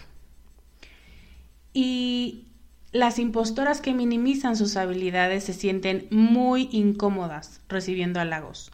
Y 1.73 2.48
las 2.91 3.19
impostoras 3.19 3.81
que 3.81 3.93
minimizan 3.93 4.55
sus 4.55 4.75
habilidades 4.75 5.43
se 5.43 5.53
sienten 5.53 6.07
muy 6.09 6.69
incómodas 6.71 7.61
recibiendo 7.69 8.19
halagos. 8.19 8.71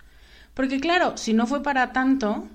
Porque 0.53 0.79
claro, 0.79 1.17
si 1.17 1.33
no 1.33 1.47
fue 1.47 1.61
para 1.63 1.91
tanto, 1.91 2.47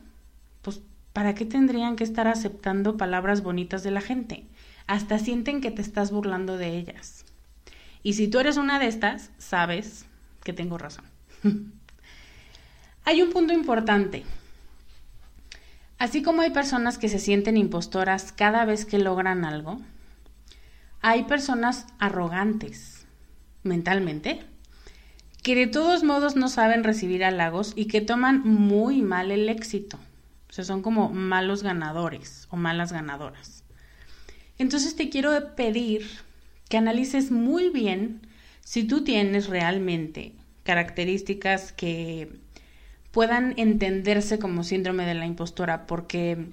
pues 0.62 0.80
¿para 1.12 1.34
qué 1.34 1.44
tendrían 1.44 1.96
que 1.96 2.04
estar 2.04 2.28
aceptando 2.28 2.96
palabras 2.96 3.42
bonitas 3.42 3.82
de 3.82 3.90
la 3.90 4.00
gente? 4.00 4.46
Hasta 4.86 5.18
sienten 5.18 5.60
que 5.60 5.70
te 5.70 5.82
estás 5.82 6.10
burlando 6.10 6.56
de 6.56 6.78
ellas. 6.78 7.24
Y 8.02 8.14
si 8.14 8.28
tú 8.28 8.38
eres 8.38 8.56
una 8.56 8.78
de 8.78 8.86
estas, 8.86 9.30
sabes 9.36 10.06
que 10.42 10.54
tengo 10.54 10.78
razón. 10.78 11.04
hay 13.04 13.20
un 13.20 13.30
punto 13.30 13.52
importante. 13.52 14.24
Así 15.98 16.22
como 16.22 16.40
hay 16.40 16.50
personas 16.50 16.96
que 16.96 17.10
se 17.10 17.18
sienten 17.18 17.58
impostoras 17.58 18.32
cada 18.32 18.64
vez 18.64 18.86
que 18.86 18.98
logran 18.98 19.44
algo, 19.44 19.78
hay 21.00 21.24
personas 21.24 21.86
arrogantes 21.98 23.06
mentalmente 23.62 24.42
que 25.42 25.54
de 25.54 25.66
todos 25.66 26.04
modos 26.04 26.36
no 26.36 26.48
saben 26.48 26.84
recibir 26.84 27.24
halagos 27.24 27.72
y 27.74 27.86
que 27.86 28.00
toman 28.00 28.42
muy 28.44 29.00
mal 29.02 29.30
el 29.30 29.48
éxito. 29.48 29.98
O 30.48 30.52
sea, 30.52 30.64
son 30.64 30.82
como 30.82 31.10
malos 31.10 31.62
ganadores 31.62 32.46
o 32.50 32.56
malas 32.56 32.92
ganadoras. 32.92 33.64
Entonces 34.58 34.96
te 34.96 35.08
quiero 35.08 35.54
pedir 35.54 36.06
que 36.68 36.76
analices 36.76 37.30
muy 37.30 37.70
bien 37.70 38.20
si 38.60 38.84
tú 38.84 39.02
tienes 39.02 39.48
realmente 39.48 40.34
características 40.64 41.72
que 41.72 42.30
puedan 43.10 43.54
entenderse 43.56 44.38
como 44.38 44.62
síndrome 44.62 45.06
de 45.06 45.14
la 45.14 45.26
impostora, 45.26 45.86
porque 45.86 46.46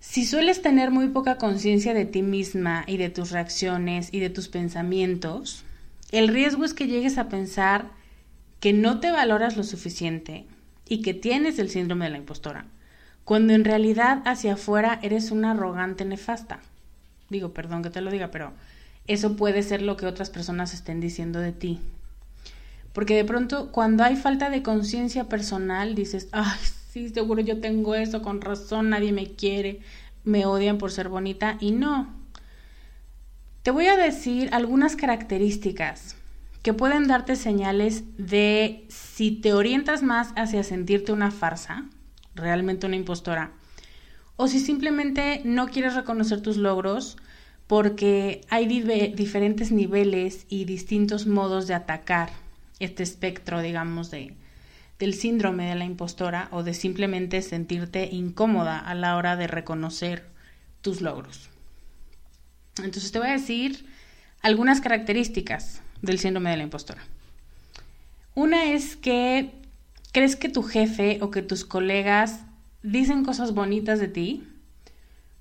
si 0.00 0.24
sueles 0.24 0.62
tener 0.62 0.90
muy 0.90 1.08
poca 1.08 1.36
conciencia 1.36 1.92
de 1.92 2.06
ti 2.06 2.22
misma 2.22 2.84
y 2.86 2.96
de 2.96 3.10
tus 3.10 3.30
reacciones 3.30 4.08
y 4.12 4.20
de 4.20 4.30
tus 4.30 4.48
pensamientos, 4.48 5.64
el 6.10 6.28
riesgo 6.28 6.64
es 6.64 6.72
que 6.72 6.86
llegues 6.86 7.18
a 7.18 7.28
pensar 7.28 7.90
que 8.60 8.72
no 8.72 8.98
te 8.98 9.10
valoras 9.10 9.58
lo 9.58 9.62
suficiente 9.62 10.46
y 10.88 11.02
que 11.02 11.12
tienes 11.12 11.58
el 11.58 11.68
síndrome 11.68 12.06
de 12.06 12.12
la 12.12 12.18
impostora, 12.18 12.64
cuando 13.24 13.52
en 13.52 13.64
realidad 13.64 14.22
hacia 14.24 14.54
afuera 14.54 14.98
eres 15.02 15.30
una 15.30 15.50
arrogante 15.52 16.06
nefasta. 16.06 16.60
Digo, 17.28 17.52
perdón 17.52 17.82
que 17.82 17.90
te 17.90 18.00
lo 18.00 18.10
diga, 18.10 18.30
pero 18.30 18.52
eso 19.06 19.36
puede 19.36 19.62
ser 19.62 19.82
lo 19.82 19.98
que 19.98 20.06
otras 20.06 20.30
personas 20.30 20.72
estén 20.72 21.00
diciendo 21.00 21.40
de 21.40 21.52
ti. 21.52 21.78
Porque 22.94 23.16
de 23.16 23.24
pronto 23.24 23.70
cuando 23.70 24.02
hay 24.02 24.16
falta 24.16 24.48
de 24.50 24.62
conciencia 24.62 25.28
personal 25.28 25.94
dices, 25.94 26.28
ay, 26.32 26.58
sí, 26.90 27.08
seguro 27.08 27.40
yo 27.40 27.60
tengo 27.60 27.94
eso, 27.94 28.22
con 28.22 28.40
razón 28.40 28.90
nadie 28.90 29.12
me 29.12 29.26
quiere, 29.26 29.80
me 30.24 30.46
odian 30.46 30.78
por 30.78 30.90
ser 30.90 31.08
bonita 31.08 31.56
y 31.60 31.72
no. 31.72 32.12
Te 33.62 33.70
voy 33.70 33.86
a 33.86 33.96
decir 33.96 34.48
algunas 34.52 34.96
características 34.96 36.16
que 36.62 36.74
pueden 36.74 37.06
darte 37.06 37.36
señales 37.36 38.04
de 38.18 38.84
si 38.88 39.30
te 39.30 39.52
orientas 39.52 40.02
más 40.02 40.32
hacia 40.36 40.62
sentirte 40.62 41.12
una 41.12 41.30
farsa, 41.30 41.84
realmente 42.34 42.86
una 42.86 42.96
impostora, 42.96 43.52
o 44.36 44.48
si 44.48 44.58
simplemente 44.60 45.42
no 45.44 45.68
quieres 45.68 45.94
reconocer 45.94 46.40
tus 46.40 46.56
logros 46.56 47.16
porque 47.66 48.40
hay 48.48 48.66
diferentes 48.66 49.70
niveles 49.70 50.46
y 50.48 50.64
distintos 50.64 51.26
modos 51.26 51.66
de 51.66 51.74
atacar 51.74 52.30
este 52.80 53.02
espectro, 53.02 53.62
digamos, 53.62 54.10
de, 54.10 54.34
del 55.00 55.14
síndrome 55.14 55.68
de 55.68 55.74
la 55.74 55.84
impostora 55.84 56.48
o 56.52 56.62
de 56.62 56.74
simplemente 56.74 57.42
sentirte 57.42 58.08
incómoda 58.12 58.78
a 58.78 58.94
la 58.94 59.16
hora 59.16 59.34
de 59.34 59.48
reconocer 59.48 60.24
tus 60.80 61.00
logros. 61.00 61.50
Entonces 62.76 63.10
te 63.10 63.18
voy 63.18 63.28
a 63.28 63.32
decir 63.32 63.84
algunas 64.42 64.80
características 64.80 65.82
del 66.00 66.20
síndrome 66.20 66.50
de 66.50 66.58
la 66.58 66.62
impostora. 66.62 67.02
Una 68.36 68.72
es 68.72 68.94
que 68.94 69.50
crees 70.12 70.36
que 70.36 70.48
tu 70.48 70.62
jefe 70.62 71.18
o 71.20 71.32
que 71.32 71.42
tus 71.42 71.64
colegas 71.64 72.42
dicen 72.84 73.24
cosas 73.24 73.52
bonitas 73.52 73.98
de 73.98 74.06
ti 74.06 74.46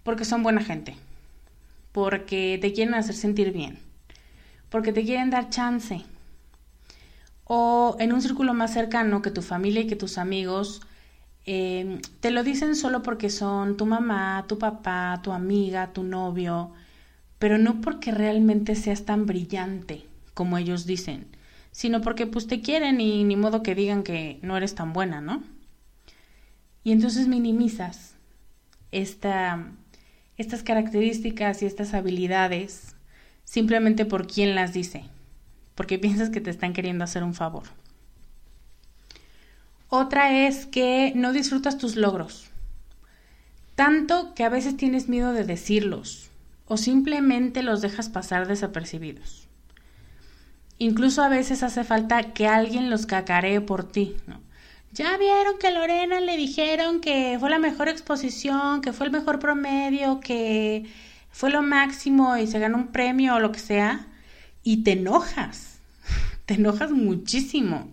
porque 0.03 0.25
son 0.25 0.41
buena 0.41 0.63
gente 0.63 0.95
porque 1.91 2.57
te 2.61 2.73
quieren 2.73 2.93
hacer 2.93 3.15
sentir 3.15 3.51
bien, 3.51 3.79
porque 4.69 4.93
te 4.93 5.03
quieren 5.03 5.29
dar 5.29 5.49
chance. 5.49 6.01
O 7.51 7.95
en 7.97 8.13
un 8.13 8.21
círculo 8.21 8.53
más 8.53 8.71
cercano 8.71 9.23
que 9.23 9.31
tu 9.31 9.41
familia 9.41 9.81
y 9.81 9.87
que 9.87 9.95
tus 9.95 10.19
amigos 10.19 10.83
eh, 11.47 11.99
te 12.19 12.29
lo 12.29 12.43
dicen 12.43 12.75
solo 12.75 13.01
porque 13.01 13.31
son 13.31 13.75
tu 13.75 13.87
mamá, 13.87 14.45
tu 14.47 14.59
papá, 14.59 15.19
tu 15.23 15.31
amiga, 15.31 15.93
tu 15.93 16.03
novio, 16.03 16.71
pero 17.39 17.57
no 17.57 17.81
porque 17.81 18.11
realmente 18.11 18.75
seas 18.75 19.03
tan 19.03 19.25
brillante 19.25 20.05
como 20.35 20.59
ellos 20.59 20.85
dicen, 20.85 21.25
sino 21.71 22.01
porque 22.01 22.27
pues 22.27 22.45
te 22.45 22.61
quieren 22.61 23.01
y 23.01 23.23
ni 23.23 23.35
modo 23.35 23.63
que 23.63 23.73
digan 23.73 24.03
que 24.03 24.37
no 24.43 24.57
eres 24.57 24.75
tan 24.75 24.93
buena, 24.93 25.21
¿no? 25.21 25.41
Y 26.83 26.91
entonces 26.91 27.27
minimizas 27.27 28.13
esta, 28.91 29.71
estas 30.37 30.61
características 30.61 31.63
y 31.63 31.65
estas 31.65 31.95
habilidades 31.95 32.95
simplemente 33.43 34.05
por 34.05 34.27
quien 34.27 34.53
las 34.53 34.71
dice, 34.71 35.05
porque 35.79 35.97
piensas 35.97 36.29
que 36.29 36.41
te 36.41 36.49
están 36.49 36.73
queriendo 36.73 37.05
hacer 37.05 37.23
un 37.23 37.33
favor. 37.33 37.63
Otra 39.87 40.45
es 40.45 40.65
que 40.65 41.13
no 41.15 41.31
disfrutas 41.31 41.77
tus 41.77 41.95
logros, 41.95 42.49
tanto 43.75 44.33
que 44.33 44.43
a 44.43 44.49
veces 44.49 44.75
tienes 44.75 45.07
miedo 45.07 45.31
de 45.31 45.45
decirlos 45.45 46.31
o 46.65 46.75
simplemente 46.75 47.63
los 47.63 47.79
dejas 47.79 48.09
pasar 48.09 48.45
desapercibidos. 48.45 49.47
Incluso 50.79 51.23
a 51.23 51.29
veces 51.29 51.63
hace 51.63 51.85
falta 51.85 52.33
que 52.33 52.45
alguien 52.45 52.89
los 52.89 53.05
cacaree 53.05 53.61
por 53.61 53.89
ti. 53.89 54.17
Ya 54.91 55.15
vieron 55.15 55.59
que 55.59 55.71
Lorena 55.71 56.19
le 56.19 56.35
dijeron 56.35 56.99
que 56.99 57.37
fue 57.39 57.49
la 57.49 57.59
mejor 57.59 57.87
exposición, 57.87 58.81
que 58.81 58.91
fue 58.91 59.05
el 59.05 59.13
mejor 59.13 59.39
promedio, 59.39 60.19
que 60.19 60.91
fue 61.31 61.49
lo 61.51 61.61
máximo 61.61 62.35
y 62.35 62.47
se 62.47 62.59
ganó 62.59 62.75
un 62.75 62.87
premio 62.87 63.35
o 63.35 63.39
lo 63.39 63.53
que 63.53 63.59
sea, 63.59 64.07
y 64.61 64.83
te 64.83 64.91
enojas, 64.91 65.68
te 66.49 66.55
enojas 66.55 66.89
muchísimo, 66.89 67.91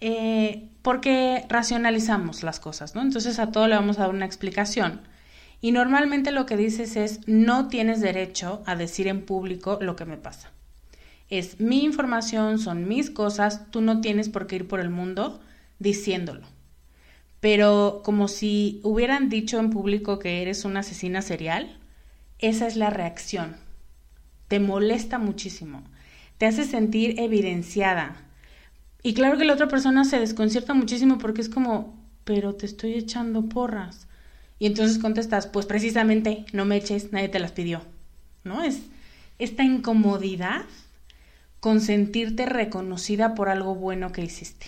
eh, 0.00 0.68
porque 0.82 1.44
racionalizamos 1.48 2.44
las 2.44 2.60
cosas, 2.60 2.94
¿no? 2.94 3.02
Entonces 3.02 3.40
a 3.40 3.50
todo 3.50 3.66
le 3.66 3.74
vamos 3.74 3.98
a 3.98 4.02
dar 4.02 4.10
una 4.10 4.26
explicación. 4.26 5.00
Y 5.60 5.72
normalmente 5.72 6.30
lo 6.30 6.46
que 6.46 6.56
dices 6.56 6.94
es, 6.94 7.26
no 7.26 7.66
tienes 7.66 8.00
derecho 8.00 8.62
a 8.64 8.76
decir 8.76 9.08
en 9.08 9.22
público 9.22 9.78
lo 9.80 9.96
que 9.96 10.04
me 10.04 10.16
pasa. 10.16 10.52
Es 11.30 11.58
mi 11.58 11.82
información, 11.82 12.60
son 12.60 12.86
mis 12.86 13.10
cosas, 13.10 13.68
tú 13.72 13.80
no 13.80 14.00
tienes 14.00 14.28
por 14.28 14.46
qué 14.46 14.54
ir 14.54 14.68
por 14.68 14.78
el 14.78 14.90
mundo 14.90 15.40
diciéndolo. 15.80 16.46
Pero 17.40 18.02
como 18.04 18.28
si 18.28 18.78
hubieran 18.84 19.28
dicho 19.28 19.58
en 19.58 19.70
público 19.70 20.20
que 20.20 20.42
eres 20.42 20.64
una 20.64 20.80
asesina 20.80 21.22
serial, 21.22 21.76
esa 22.38 22.68
es 22.68 22.76
la 22.76 22.90
reacción. 22.90 23.56
Te 24.46 24.60
molesta 24.60 25.18
muchísimo. 25.18 25.82
Te 26.44 26.48
hace 26.48 26.64
sentir 26.64 27.18
evidenciada. 27.20 28.16
Y 29.02 29.14
claro 29.14 29.38
que 29.38 29.46
la 29.46 29.54
otra 29.54 29.66
persona 29.66 30.04
se 30.04 30.20
desconcierta 30.20 30.74
muchísimo 30.74 31.16
porque 31.16 31.40
es 31.40 31.48
como, 31.48 31.98
pero 32.24 32.54
te 32.54 32.66
estoy 32.66 32.92
echando 32.92 33.48
porras. 33.48 34.08
Y 34.58 34.66
entonces 34.66 34.98
contestas, 34.98 35.46
pues 35.46 35.64
precisamente, 35.64 36.44
no 36.52 36.66
me 36.66 36.76
eches, 36.76 37.12
nadie 37.12 37.30
te 37.30 37.38
las 37.38 37.52
pidió. 37.52 37.80
¿No? 38.44 38.62
Es 38.62 38.82
esta 39.38 39.64
incomodidad 39.64 40.66
con 41.60 41.80
sentirte 41.80 42.44
reconocida 42.44 43.34
por 43.34 43.48
algo 43.48 43.74
bueno 43.74 44.12
que 44.12 44.24
hiciste 44.24 44.66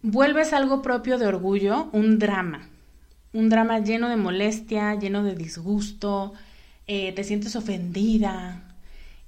vuelves 0.00 0.52
algo 0.52 0.80
propio 0.80 1.18
de 1.18 1.26
orgullo 1.26 1.88
un 1.90 2.20
drama, 2.20 2.68
un 3.32 3.48
drama 3.48 3.80
lleno 3.80 4.10
de 4.10 4.16
molestia, 4.16 4.94
lleno 4.94 5.24
de 5.24 5.34
disgusto, 5.34 6.34
eh, 6.86 7.10
te 7.14 7.24
sientes 7.24 7.56
ofendida. 7.56 8.67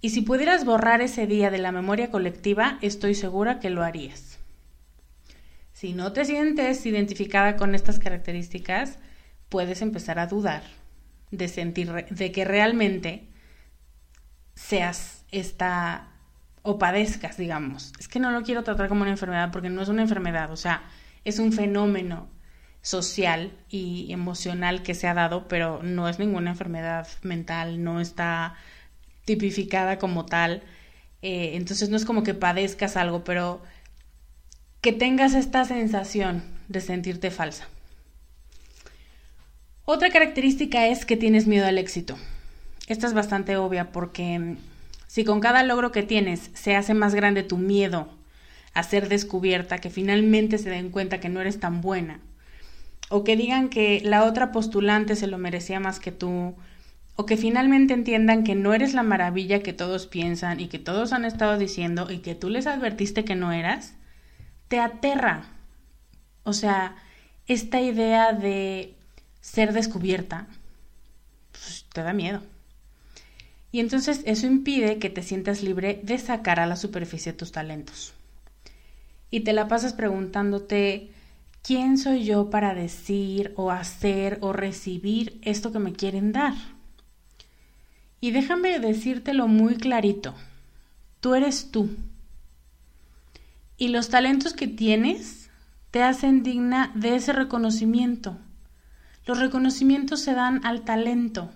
Y 0.00 0.10
si 0.10 0.22
pudieras 0.22 0.64
borrar 0.64 1.02
ese 1.02 1.26
día 1.26 1.50
de 1.50 1.58
la 1.58 1.72
memoria 1.72 2.10
colectiva, 2.10 2.78
estoy 2.80 3.14
segura 3.14 3.60
que 3.60 3.70
lo 3.70 3.82
harías. 3.82 4.38
Si 5.72 5.92
no 5.92 6.12
te 6.12 6.24
sientes 6.24 6.84
identificada 6.86 7.56
con 7.56 7.74
estas 7.74 7.98
características, 7.98 8.98
puedes 9.48 9.82
empezar 9.82 10.18
a 10.18 10.26
dudar 10.26 10.62
de 11.30 11.48
sentir 11.48 11.92
de 11.92 12.32
que 12.32 12.44
realmente 12.44 13.28
seas 14.54 15.24
esta 15.30 16.08
o 16.62 16.78
padezcas, 16.78 17.36
digamos. 17.36 17.92
Es 17.98 18.08
que 18.08 18.20
no 18.20 18.30
lo 18.30 18.42
quiero 18.42 18.62
tratar 18.62 18.88
como 18.88 19.02
una 19.02 19.10
enfermedad 19.10 19.50
porque 19.50 19.70
no 19.70 19.82
es 19.82 19.88
una 19.88 20.02
enfermedad, 20.02 20.50
o 20.50 20.56
sea, 20.56 20.82
es 21.24 21.38
un 21.38 21.52
fenómeno 21.52 22.28
social 22.82 23.52
y 23.68 24.12
emocional 24.12 24.82
que 24.82 24.94
se 24.94 25.06
ha 25.06 25.14
dado, 25.14 25.48
pero 25.48 25.82
no 25.82 26.08
es 26.08 26.18
ninguna 26.18 26.50
enfermedad 26.50 27.06
mental, 27.22 27.82
no 27.82 28.00
está 28.00 28.54
tipificada 29.30 30.00
como 30.00 30.26
tal. 30.26 30.60
Eh, 31.22 31.52
entonces 31.54 31.88
no 31.88 31.96
es 31.96 32.04
como 32.04 32.24
que 32.24 32.34
padezcas 32.34 32.96
algo, 32.96 33.22
pero 33.22 33.62
que 34.80 34.92
tengas 34.92 35.34
esta 35.34 35.64
sensación 35.64 36.42
de 36.66 36.80
sentirte 36.80 37.30
falsa. 37.30 37.68
Otra 39.84 40.10
característica 40.10 40.88
es 40.88 41.04
que 41.04 41.16
tienes 41.16 41.46
miedo 41.46 41.64
al 41.64 41.78
éxito. 41.78 42.16
Esta 42.88 43.06
es 43.06 43.14
bastante 43.14 43.56
obvia 43.56 43.92
porque 43.92 44.56
si 45.06 45.24
con 45.24 45.38
cada 45.38 45.62
logro 45.62 45.92
que 45.92 46.02
tienes 46.02 46.50
se 46.54 46.74
hace 46.74 46.92
más 46.92 47.14
grande 47.14 47.44
tu 47.44 47.56
miedo 47.56 48.08
a 48.74 48.82
ser 48.82 49.08
descubierta, 49.08 49.78
que 49.78 49.90
finalmente 49.90 50.58
se 50.58 50.70
den 50.70 50.90
cuenta 50.90 51.20
que 51.20 51.28
no 51.28 51.40
eres 51.40 51.60
tan 51.60 51.80
buena, 51.82 52.18
o 53.10 53.22
que 53.22 53.36
digan 53.36 53.68
que 53.68 54.00
la 54.04 54.24
otra 54.24 54.50
postulante 54.50 55.14
se 55.14 55.28
lo 55.28 55.38
merecía 55.38 55.78
más 55.78 56.00
que 56.00 56.10
tú, 56.10 56.56
o 57.20 57.26
que 57.26 57.36
finalmente 57.36 57.92
entiendan 57.92 58.44
que 58.44 58.54
no 58.54 58.72
eres 58.72 58.94
la 58.94 59.02
maravilla 59.02 59.62
que 59.62 59.74
todos 59.74 60.06
piensan 60.06 60.58
y 60.58 60.68
que 60.68 60.78
todos 60.78 61.12
han 61.12 61.26
estado 61.26 61.58
diciendo 61.58 62.10
y 62.10 62.20
que 62.20 62.34
tú 62.34 62.48
les 62.48 62.66
advertiste 62.66 63.26
que 63.26 63.34
no 63.34 63.52
eras, 63.52 63.92
te 64.68 64.78
aterra. 64.80 65.44
O 66.44 66.54
sea, 66.54 66.96
esta 67.46 67.78
idea 67.82 68.32
de 68.32 68.94
ser 69.42 69.74
descubierta, 69.74 70.46
pues, 71.52 71.84
te 71.92 72.02
da 72.02 72.14
miedo. 72.14 72.40
Y 73.70 73.80
entonces 73.80 74.22
eso 74.24 74.46
impide 74.46 74.98
que 74.98 75.10
te 75.10 75.22
sientas 75.22 75.62
libre 75.62 76.00
de 76.02 76.16
sacar 76.16 76.58
a 76.58 76.64
la 76.64 76.76
superficie 76.76 77.34
tus 77.34 77.52
talentos. 77.52 78.14
Y 79.30 79.40
te 79.40 79.52
la 79.52 79.68
pasas 79.68 79.92
preguntándote, 79.92 81.10
¿quién 81.62 81.98
soy 81.98 82.24
yo 82.24 82.48
para 82.48 82.72
decir 82.72 83.52
o 83.56 83.70
hacer 83.70 84.38
o 84.40 84.54
recibir 84.54 85.38
esto 85.42 85.70
que 85.70 85.80
me 85.80 85.92
quieren 85.92 86.32
dar? 86.32 86.79
Y 88.20 88.32
déjame 88.32 88.78
decírtelo 88.78 89.48
muy 89.48 89.76
clarito, 89.76 90.34
tú 91.20 91.34
eres 91.34 91.70
tú. 91.70 91.90
Y 93.78 93.88
los 93.88 94.10
talentos 94.10 94.52
que 94.52 94.68
tienes 94.68 95.50
te 95.90 96.02
hacen 96.02 96.42
digna 96.42 96.92
de 96.94 97.16
ese 97.16 97.32
reconocimiento. 97.32 98.36
Los 99.26 99.38
reconocimientos 99.38 100.20
se 100.20 100.34
dan 100.34 100.64
al 100.64 100.82
talento, 100.82 101.50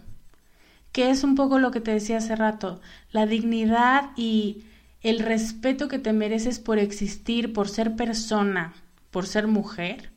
que 0.93 1.11
es 1.11 1.23
un 1.23 1.35
poco 1.35 1.59
lo 1.59 1.71
que 1.71 1.81
te 1.81 1.91
decía 1.91 2.19
hace 2.19 2.37
rato, 2.37 2.81
la 3.11 3.27
dignidad 3.27 4.11
y 4.17 4.65
el 5.03 5.19
respeto 5.19 5.89
que 5.89 5.99
te 5.99 6.13
mereces 6.13 6.59
por 6.59 6.79
existir, 6.79 7.53
por 7.53 7.69
ser 7.69 7.95
persona, 7.95 8.73
por 9.11 9.27
ser 9.27 9.47
mujer, 9.47 10.11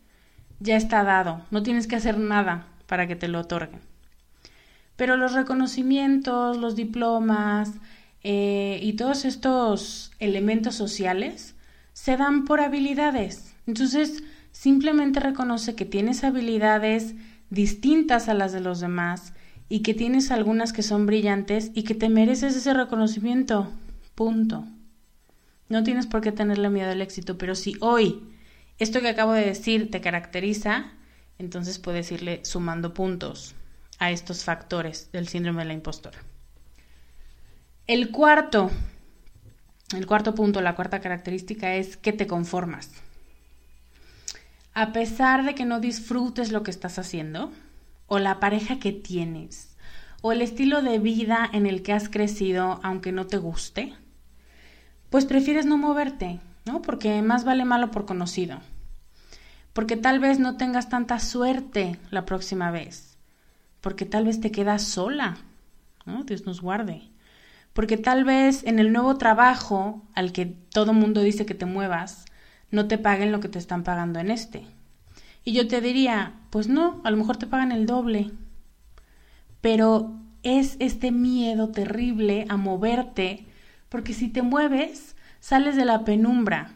ya 0.59 0.77
está 0.77 1.03
dado, 1.03 1.41
no 1.51 1.61
tienes 1.61 1.87
que 1.87 1.97
hacer 1.97 2.17
nada 2.17 2.67
para 2.85 3.05
que 3.05 3.15
te 3.15 3.27
lo 3.27 3.41
otorguen. 3.41 3.81
Pero 4.97 5.15
los 5.15 5.33
reconocimientos, 5.33 6.57
los 6.57 6.75
diplomas 6.75 7.71
eh, 8.23 8.79
y 8.83 8.93
todos 8.93 9.23
estos 9.23 10.11
elementos 10.19 10.75
sociales 10.75 11.55
se 11.93 12.17
dan 12.17 12.43
por 12.43 12.59
habilidades. 12.59 13.55
Entonces, 13.65 14.23
simplemente 14.51 15.21
reconoce 15.21 15.75
que 15.75 15.85
tienes 15.85 16.25
habilidades 16.25 17.15
distintas 17.49 18.27
a 18.27 18.33
las 18.33 18.51
de 18.51 18.59
los 18.59 18.81
demás, 18.81 19.31
y 19.69 19.81
que 19.81 19.93
tienes 19.93 20.31
algunas 20.31 20.73
que 20.73 20.83
son 20.83 21.05
brillantes 21.05 21.71
y 21.73 21.83
que 21.83 21.95
te 21.95 22.09
mereces 22.09 22.55
ese 22.55 22.73
reconocimiento. 22.73 23.71
Punto. 24.15 24.65
No 25.69 25.83
tienes 25.83 26.07
por 26.07 26.21
qué 26.21 26.31
tenerle 26.31 26.69
miedo 26.69 26.91
al 26.91 27.01
éxito, 27.01 27.37
pero 27.37 27.53
si 27.55 27.75
hoy 27.81 28.23
esto 28.79 29.01
que 29.01 29.09
acabo 29.09 29.33
de 29.33 29.45
decir 29.45 29.91
te 29.91 30.01
caracteriza, 30.01 30.91
entonces 31.37 31.79
puedes 31.79 32.11
irle 32.11 32.39
sumando 32.43 32.93
puntos 32.93 33.55
a 33.99 34.11
estos 34.11 34.43
factores 34.43 35.11
del 35.11 35.27
síndrome 35.27 35.63
de 35.63 35.67
la 35.67 35.73
impostora. 35.73 36.19
El 37.87 38.11
cuarto, 38.11 38.69
el 39.95 40.05
cuarto 40.05 40.35
punto, 40.35 40.61
la 40.61 40.75
cuarta 40.75 40.99
característica 40.99 41.75
es 41.75 41.97
que 41.97 42.13
te 42.13 42.27
conformas. 42.27 42.91
A 44.73 44.91
pesar 44.91 45.45
de 45.45 45.55
que 45.55 45.65
no 45.65 45.79
disfrutes 45.79 46.51
lo 46.51 46.63
que 46.63 46.71
estás 46.71 46.99
haciendo, 46.99 47.51
o 48.07 48.19
la 48.19 48.39
pareja 48.39 48.79
que 48.79 48.91
tienes 48.91 49.75
o 50.21 50.31
el 50.31 50.41
estilo 50.41 50.81
de 50.81 50.97
vida 50.99 51.47
en 51.51 51.67
el 51.67 51.83
que 51.83 51.93
has 51.93 52.09
crecido 52.09 52.79
aunque 52.83 53.11
no 53.11 53.27
te 53.27 53.37
guste, 53.37 53.93
pues 55.09 55.25
prefieres 55.25 55.65
no 55.65 55.77
moverte, 55.77 56.39
¿no? 56.65 56.81
Porque 56.81 57.21
más 57.21 57.43
vale 57.43 57.65
malo 57.65 57.91
por 57.91 58.05
conocido. 58.05 58.59
Porque 59.73 59.95
tal 59.95 60.19
vez 60.19 60.39
no 60.39 60.57
tengas 60.57 60.89
tanta 60.89 61.19
suerte 61.19 61.99
la 62.09 62.25
próxima 62.25 62.71
vez. 62.71 63.06
Porque 63.87 64.03
tal 64.03 64.25
vez 64.25 64.41
te 64.41 64.51
quedas 64.51 64.83
sola. 64.83 65.37
Dios 66.25 66.45
nos 66.45 66.59
guarde. 66.59 67.03
Porque 67.71 67.95
tal 67.95 68.25
vez 68.25 68.65
en 68.65 68.79
el 68.79 68.91
nuevo 68.91 69.17
trabajo 69.17 70.05
al 70.13 70.33
que 70.33 70.45
todo 70.45 70.91
mundo 70.91 71.21
dice 71.21 71.45
que 71.45 71.53
te 71.53 71.65
muevas, 71.65 72.25
no 72.69 72.89
te 72.89 72.97
paguen 72.97 73.31
lo 73.31 73.39
que 73.39 73.47
te 73.47 73.59
están 73.59 73.85
pagando 73.85 74.19
en 74.19 74.29
este. 74.29 74.67
Y 75.45 75.53
yo 75.53 75.69
te 75.69 75.79
diría, 75.79 76.33
pues 76.49 76.67
no, 76.67 76.99
a 77.05 77.11
lo 77.11 77.15
mejor 77.15 77.37
te 77.37 77.47
pagan 77.47 77.71
el 77.71 77.85
doble. 77.85 78.31
Pero 79.61 80.19
es 80.43 80.75
este 80.81 81.13
miedo 81.13 81.69
terrible 81.69 82.45
a 82.49 82.57
moverte 82.57 83.45
Porque 83.87 84.13
si 84.13 84.27
te 84.27 84.41
mueves, 84.41 85.15
sales 85.39 85.77
de 85.77 85.85
la 85.85 86.03
penumbra, 86.03 86.73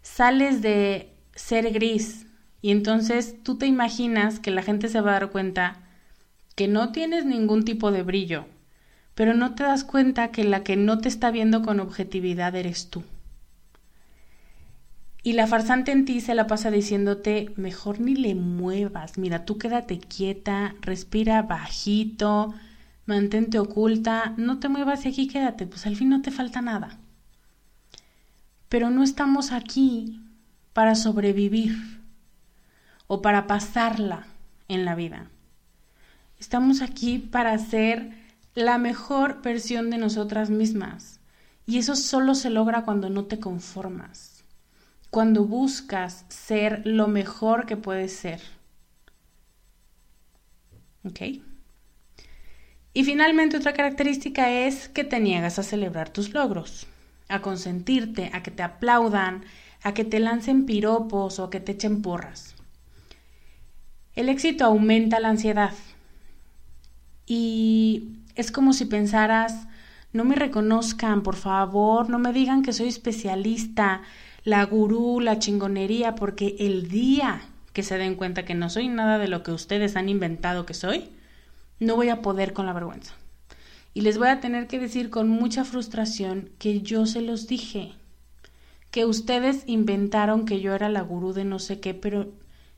sales 0.00 0.62
de 0.62 1.12
ser 1.34 1.72
gris. 1.72 2.28
Y 2.62 2.70
entonces 2.70 3.42
tú 3.42 3.58
te 3.58 3.66
imaginas 3.66 4.38
que 4.38 4.52
la 4.52 4.62
gente 4.62 4.88
se 4.88 5.00
va 5.00 5.10
a 5.10 5.14
dar 5.14 5.30
cuenta 5.32 5.79
que 6.60 6.68
no 6.68 6.92
tienes 6.92 7.24
ningún 7.24 7.64
tipo 7.64 7.90
de 7.90 8.02
brillo, 8.02 8.44
pero 9.14 9.32
no 9.32 9.54
te 9.54 9.62
das 9.62 9.82
cuenta 9.82 10.30
que 10.30 10.44
la 10.44 10.62
que 10.62 10.76
no 10.76 10.98
te 10.98 11.08
está 11.08 11.30
viendo 11.30 11.62
con 11.62 11.80
objetividad 11.80 12.54
eres 12.54 12.90
tú. 12.90 13.02
Y 15.22 15.32
la 15.32 15.46
farsante 15.46 15.90
en 15.90 16.04
ti 16.04 16.20
se 16.20 16.34
la 16.34 16.46
pasa 16.46 16.70
diciéndote, 16.70 17.50
mejor 17.56 17.98
ni 17.98 18.14
le 18.14 18.34
muevas, 18.34 19.16
mira, 19.16 19.46
tú 19.46 19.56
quédate 19.56 20.00
quieta, 20.00 20.74
respira 20.82 21.40
bajito, 21.40 22.52
mantente 23.06 23.58
oculta, 23.58 24.34
no 24.36 24.58
te 24.58 24.68
muevas 24.68 25.06
y 25.06 25.08
aquí 25.08 25.28
quédate, 25.28 25.66
pues 25.66 25.86
al 25.86 25.96
fin 25.96 26.10
no 26.10 26.20
te 26.20 26.30
falta 26.30 26.60
nada. 26.60 26.98
Pero 28.68 28.90
no 28.90 29.02
estamos 29.02 29.50
aquí 29.50 30.20
para 30.74 30.94
sobrevivir 30.94 31.74
o 33.06 33.22
para 33.22 33.46
pasarla 33.46 34.26
en 34.68 34.84
la 34.84 34.94
vida. 34.94 35.30
Estamos 36.40 36.82
aquí 36.82 37.18
para 37.18 37.56
ser 37.58 38.10
la 38.54 38.78
mejor 38.78 39.42
versión 39.42 39.90
de 39.90 39.98
nosotras 39.98 40.50
mismas. 40.50 41.20
Y 41.66 41.78
eso 41.78 41.94
solo 41.94 42.34
se 42.34 42.50
logra 42.50 42.84
cuando 42.84 43.08
no 43.10 43.26
te 43.26 43.38
conformas 43.38 44.40
cuando 45.10 45.44
buscas 45.44 46.24
ser 46.28 46.82
lo 46.86 47.08
mejor 47.08 47.66
que 47.66 47.76
puedes 47.76 48.12
ser. 48.12 48.40
¿Ok? 51.04 51.20
Y 52.92 53.04
finalmente 53.04 53.56
otra 53.56 53.72
característica 53.72 54.50
es 54.50 54.88
que 54.88 55.04
te 55.04 55.20
niegas 55.20 55.58
a 55.58 55.62
celebrar 55.62 56.10
tus 56.10 56.32
logros, 56.32 56.86
a 57.28 57.40
consentirte, 57.40 58.30
a 58.32 58.42
que 58.42 58.50
te 58.50 58.62
aplaudan, 58.62 59.44
a 59.82 59.94
que 59.94 60.04
te 60.04 60.20
lancen 60.20 60.66
piropos 60.66 61.38
o 61.38 61.44
a 61.44 61.50
que 61.50 61.60
te 61.60 61.72
echen 61.72 62.02
porras. 62.02 62.54
El 64.14 64.28
éxito 64.28 64.64
aumenta 64.64 65.20
la 65.20 65.28
ansiedad 65.28 65.72
y 67.30 68.08
es 68.34 68.50
como 68.50 68.72
si 68.72 68.86
pensaras, 68.86 69.68
no 70.12 70.24
me 70.24 70.34
reconozcan, 70.34 71.22
por 71.22 71.36
favor, 71.36 72.10
no 72.10 72.18
me 72.18 72.32
digan 72.32 72.64
que 72.64 72.72
soy 72.72 72.88
especialista, 72.88 74.02
la 74.42 74.64
gurú, 74.64 75.20
la 75.20 75.38
chingonería, 75.38 76.16
porque 76.16 76.56
el 76.58 76.88
día 76.88 77.42
que 77.72 77.84
se 77.84 77.98
den 77.98 78.16
cuenta 78.16 78.44
que 78.44 78.56
no 78.56 78.68
soy 78.68 78.88
nada 78.88 79.18
de 79.18 79.28
lo 79.28 79.44
que 79.44 79.52
ustedes 79.52 79.94
han 79.94 80.08
inventado 80.08 80.66
que 80.66 80.74
soy, 80.74 81.08
no 81.78 81.94
voy 81.94 82.08
a 82.08 82.20
poder 82.20 82.52
con 82.52 82.66
la 82.66 82.72
vergüenza. 82.72 83.14
Y 83.94 84.00
les 84.00 84.18
voy 84.18 84.26
a 84.26 84.40
tener 84.40 84.66
que 84.66 84.80
decir 84.80 85.08
con 85.08 85.28
mucha 85.28 85.64
frustración 85.64 86.50
que 86.58 86.80
yo 86.80 87.06
se 87.06 87.20
los 87.20 87.46
dije, 87.46 87.92
que 88.90 89.04
ustedes 89.04 89.62
inventaron 89.66 90.46
que 90.46 90.60
yo 90.60 90.74
era 90.74 90.88
la 90.88 91.02
gurú 91.02 91.32
de 91.32 91.44
no 91.44 91.60
sé 91.60 91.78
qué, 91.78 91.94
pero 91.94 92.26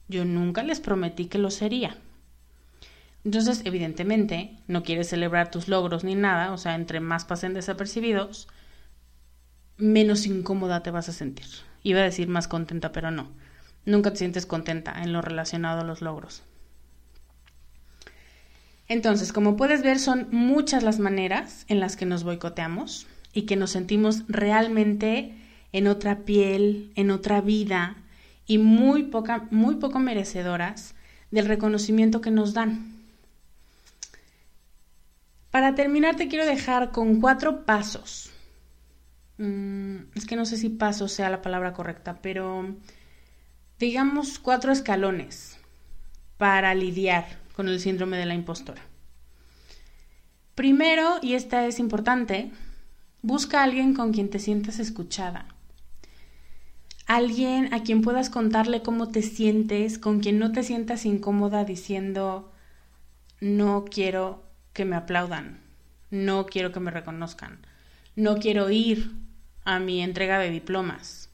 yo 0.09 0.27
nunca 0.27 0.63
les 0.63 0.81
prometí 0.81 1.25
que 1.25 1.39
lo 1.39 1.51
sería. 1.51 1.97
Entonces, 3.25 3.63
evidentemente, 3.65 4.59
no 4.67 4.83
quieres 4.83 5.09
celebrar 5.09 5.51
tus 5.51 5.69
logros 5.69 6.03
ni 6.03 6.15
nada, 6.15 6.53
o 6.53 6.59
sea, 6.59 6.75
entre 6.75 7.01
más 7.01 7.25
pasen 7.25 7.55
desapercibidos, 7.55 8.49
menos 9.77 10.27
incómoda 10.27 10.83
te 10.83 10.91
vas 10.91 11.09
a 11.09 11.13
sentir. 11.13 11.47
Iba 11.83 12.01
a 12.01 12.05
decir 12.05 12.29
más 12.29 12.49
contenta, 12.49 12.93
pero 12.93 13.11
no. 13.11 13.31
Nunca 13.85 14.11
te 14.11 14.19
sientes 14.19 14.47
contenta 14.47 15.03
en 15.03 15.13
lo 15.13 15.23
relacionado 15.23 15.81
a 15.81 15.85
los 15.85 16.03
logros. 16.03 16.43
Entonces, 18.89 19.33
como 19.33 19.57
puedes 19.57 19.83
ver, 19.83 19.99
son 19.99 20.29
muchas 20.31 20.83
las 20.83 20.99
maneras 20.99 21.65
en 21.69 21.81
las 21.81 21.97
que 21.97 22.07
nos 22.07 22.25
boicoteamos 22.25 23.07
y 23.33 23.43
que 23.43 23.57
nos 23.57 23.71
sentimos 23.71 24.25
realmente 24.29 25.35
en 25.73 25.87
otra 25.87 26.21
piel, 26.21 26.93
en 26.95 27.11
otra 27.11 27.41
vida 27.41 27.97
y 28.47 28.59
muy, 28.59 29.05
poca, 29.05 29.47
muy 29.51 29.77
poco 29.77 29.99
merecedoras 29.99 30.95
del 31.31 31.47
reconocimiento 31.47 32.21
que 32.21 32.31
nos 32.31 32.53
dan. 32.53 33.02
Para 35.53 35.77
terminar, 35.77 36.17
te 36.17 36.27
quiero 36.27 36.47
dejar 36.47 36.91
con 36.91 37.21
cuatro 37.21 37.65
pasos 37.65 38.33
Mm, 39.39 40.13
es 40.15 40.25
que 40.27 40.37
no 40.37 40.45
sé 40.45 40.57
si 40.57 40.69
paso 40.69 41.09
sea 41.09 41.29
la 41.29 41.43
palabra 41.43 41.73
correcta, 41.73 42.21
pero 42.23 42.77
digamos 43.79 44.39
cuatro 44.39 44.71
escalones 44.71 45.59
para 46.37 46.75
lidiar 46.77 47.41
con 47.57 47.69
el 47.69 47.81
síndrome 47.81 48.19
de 48.19 48.27
la 48.27 48.35
impostora. 48.35 48.83
Primero, 50.55 51.19
y 51.23 51.35
esta 51.35 51.67
es 51.67 51.81
importante, 51.81 52.53
busca 53.23 53.61
a 53.61 53.65
alguien 53.65 53.95
con 53.95 54.13
quien 54.13 54.31
te 54.31 54.39
sientas 54.39 54.79
escuchada. 54.79 55.47
Alguien 57.07 57.75
a 57.75 57.83
quien 57.83 58.01
puedas 58.03 58.31
contarle 58.31 58.83
cómo 58.83 59.09
te 59.09 59.23
sientes, 59.23 59.99
con 59.99 60.21
quien 60.21 60.39
no 60.39 60.53
te 60.53 60.63
sientas 60.63 61.05
incómoda 61.05 61.65
diciendo, 61.65 62.53
no 63.41 63.87
quiero 63.91 64.45
que 64.73 64.85
me 64.85 64.97
aplaudan, 64.97 65.61
no 66.11 66.47
quiero 66.47 66.73
que 66.73 66.81
me 66.81 66.91
reconozcan, 66.91 67.59
no 68.17 68.37
quiero 68.37 68.71
ir 68.71 69.13
a 69.65 69.79
mi 69.79 70.03
entrega 70.03 70.39
de 70.39 70.51
diplomas. 70.51 71.29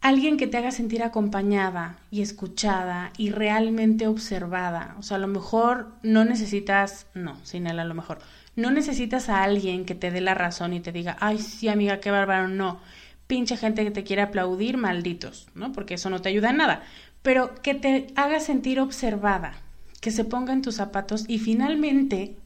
Alguien 0.00 0.36
que 0.36 0.46
te 0.46 0.56
haga 0.56 0.70
sentir 0.70 1.02
acompañada 1.02 1.98
y 2.10 2.22
escuchada 2.22 3.12
y 3.16 3.30
realmente 3.30 4.06
observada. 4.06 4.94
O 4.98 5.02
sea, 5.02 5.16
a 5.16 5.20
lo 5.20 5.26
mejor 5.26 5.88
no 6.02 6.24
necesitas, 6.24 7.06
no, 7.14 7.36
sin 7.44 7.66
él 7.66 7.80
a 7.80 7.84
lo 7.84 7.94
mejor, 7.94 8.18
no 8.54 8.70
necesitas 8.70 9.28
a 9.28 9.42
alguien 9.42 9.84
que 9.84 9.96
te 9.96 10.10
dé 10.10 10.20
la 10.20 10.34
razón 10.34 10.72
y 10.72 10.80
te 10.80 10.92
diga, 10.92 11.16
ay, 11.20 11.38
sí, 11.38 11.68
amiga, 11.68 12.00
qué 12.00 12.10
bárbaro, 12.10 12.48
no. 12.48 12.80
Pinche 13.26 13.56
gente 13.56 13.84
que 13.84 13.90
te 13.90 14.04
quiere 14.04 14.22
aplaudir, 14.22 14.76
malditos, 14.76 15.48
¿no? 15.54 15.72
Porque 15.72 15.94
eso 15.94 16.10
no 16.10 16.20
te 16.22 16.28
ayuda 16.28 16.50
en 16.50 16.58
nada. 16.58 16.82
Pero 17.22 17.54
que 17.62 17.74
te 17.74 18.06
haga 18.14 18.40
sentir 18.40 18.80
observada, 18.80 19.54
que 20.00 20.10
se 20.10 20.24
ponga 20.24 20.52
en 20.52 20.62
tus 20.62 20.76
zapatos 20.76 21.24
y 21.28 21.38
finalmente 21.38 22.36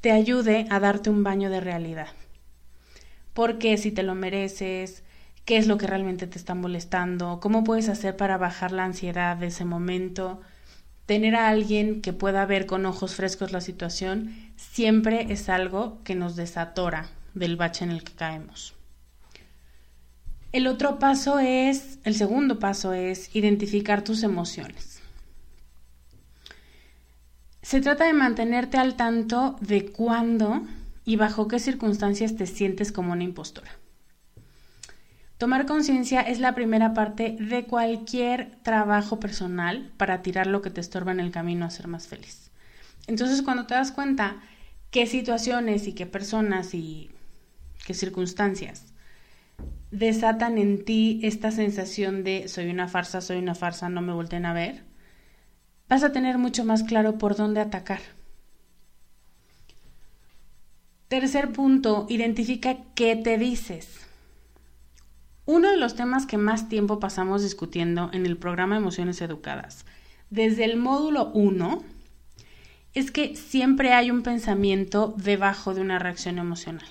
te 0.00 0.12
ayude 0.12 0.66
a 0.70 0.80
darte 0.80 1.10
un 1.10 1.24
baño 1.24 1.50
de 1.50 1.60
realidad 1.60 2.08
por 3.38 3.58
qué 3.58 3.76
si 3.76 3.92
te 3.92 4.02
lo 4.02 4.16
mereces, 4.16 5.04
qué 5.44 5.58
es 5.58 5.68
lo 5.68 5.78
que 5.78 5.86
realmente 5.86 6.26
te 6.26 6.36
está 6.36 6.56
molestando, 6.56 7.38
cómo 7.40 7.62
puedes 7.62 7.88
hacer 7.88 8.16
para 8.16 8.36
bajar 8.36 8.72
la 8.72 8.82
ansiedad 8.82 9.36
de 9.36 9.46
ese 9.46 9.64
momento. 9.64 10.40
Tener 11.06 11.36
a 11.36 11.46
alguien 11.46 12.02
que 12.02 12.12
pueda 12.12 12.44
ver 12.46 12.66
con 12.66 12.84
ojos 12.84 13.14
frescos 13.14 13.52
la 13.52 13.60
situación 13.60 14.34
siempre 14.56 15.32
es 15.32 15.48
algo 15.48 16.02
que 16.02 16.16
nos 16.16 16.34
desatora 16.34 17.10
del 17.32 17.54
bache 17.54 17.84
en 17.84 17.92
el 17.92 18.02
que 18.02 18.14
caemos. 18.14 18.74
El 20.50 20.66
otro 20.66 20.98
paso 20.98 21.38
es, 21.38 22.00
el 22.02 22.16
segundo 22.16 22.58
paso 22.58 22.92
es 22.92 23.36
identificar 23.36 24.02
tus 24.02 24.24
emociones. 24.24 24.97
Se 27.68 27.82
trata 27.82 28.06
de 28.06 28.14
mantenerte 28.14 28.78
al 28.78 28.94
tanto 28.94 29.58
de 29.60 29.92
cuándo 29.92 30.62
y 31.04 31.16
bajo 31.16 31.48
qué 31.48 31.58
circunstancias 31.58 32.34
te 32.34 32.46
sientes 32.46 32.92
como 32.92 33.12
una 33.12 33.24
impostora. 33.24 33.70
Tomar 35.36 35.66
conciencia 35.66 36.22
es 36.22 36.40
la 36.40 36.54
primera 36.54 36.94
parte 36.94 37.36
de 37.38 37.64
cualquier 37.64 38.56
trabajo 38.62 39.20
personal 39.20 39.92
para 39.98 40.22
tirar 40.22 40.46
lo 40.46 40.62
que 40.62 40.70
te 40.70 40.80
estorba 40.80 41.12
en 41.12 41.20
el 41.20 41.30
camino 41.30 41.66
a 41.66 41.70
ser 41.70 41.88
más 41.88 42.08
feliz. 42.08 42.50
Entonces, 43.06 43.42
cuando 43.42 43.66
te 43.66 43.74
das 43.74 43.92
cuenta 43.92 44.36
qué 44.90 45.06
situaciones 45.06 45.88
y 45.88 45.92
qué 45.92 46.06
personas 46.06 46.72
y 46.72 47.10
qué 47.84 47.92
circunstancias 47.92 48.86
desatan 49.90 50.56
en 50.56 50.86
ti 50.86 51.20
esta 51.22 51.50
sensación 51.50 52.24
de 52.24 52.48
soy 52.48 52.70
una 52.70 52.88
farsa, 52.88 53.20
soy 53.20 53.36
una 53.36 53.54
farsa, 53.54 53.90
no 53.90 54.00
me 54.00 54.14
volten 54.14 54.46
a 54.46 54.54
ver, 54.54 54.87
vas 55.88 56.02
a 56.02 56.12
tener 56.12 56.38
mucho 56.38 56.64
más 56.64 56.82
claro 56.82 57.18
por 57.18 57.36
dónde 57.36 57.60
atacar. 57.60 58.00
Tercer 61.08 61.52
punto, 61.52 62.06
identifica 62.10 62.76
qué 62.94 63.16
te 63.16 63.38
dices. 63.38 64.06
Uno 65.46 65.70
de 65.70 65.78
los 65.78 65.94
temas 65.94 66.26
que 66.26 66.36
más 66.36 66.68
tiempo 66.68 67.00
pasamos 67.00 67.42
discutiendo 67.42 68.10
en 68.12 68.26
el 68.26 68.36
programa 68.36 68.76
Emociones 68.76 69.22
Educadas, 69.22 69.86
desde 70.28 70.64
el 70.64 70.76
módulo 70.76 71.30
1, 71.32 71.82
es 72.92 73.10
que 73.10 73.34
siempre 73.34 73.94
hay 73.94 74.10
un 74.10 74.22
pensamiento 74.22 75.14
debajo 75.16 75.72
de 75.72 75.80
una 75.80 75.98
reacción 75.98 76.38
emocional. 76.38 76.86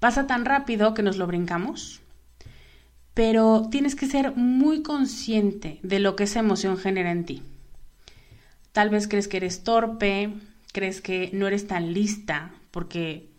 Pasa 0.00 0.26
tan 0.26 0.44
rápido 0.44 0.92
que 0.92 1.04
nos 1.04 1.16
lo 1.16 1.28
brincamos, 1.28 2.00
pero 3.14 3.68
tienes 3.70 3.94
que 3.94 4.06
ser 4.06 4.34
muy 4.34 4.82
consciente 4.82 5.78
de 5.84 6.00
lo 6.00 6.16
que 6.16 6.24
esa 6.24 6.40
emoción 6.40 6.76
genera 6.76 7.12
en 7.12 7.24
ti. 7.24 7.42
Tal 8.76 8.90
vez 8.90 9.08
crees 9.08 9.26
que 9.26 9.38
eres 9.38 9.64
torpe, 9.64 10.34
crees 10.74 11.00
que 11.00 11.30
no 11.32 11.46
eres 11.46 11.66
tan 11.66 11.94
lista 11.94 12.52
porque 12.70 13.30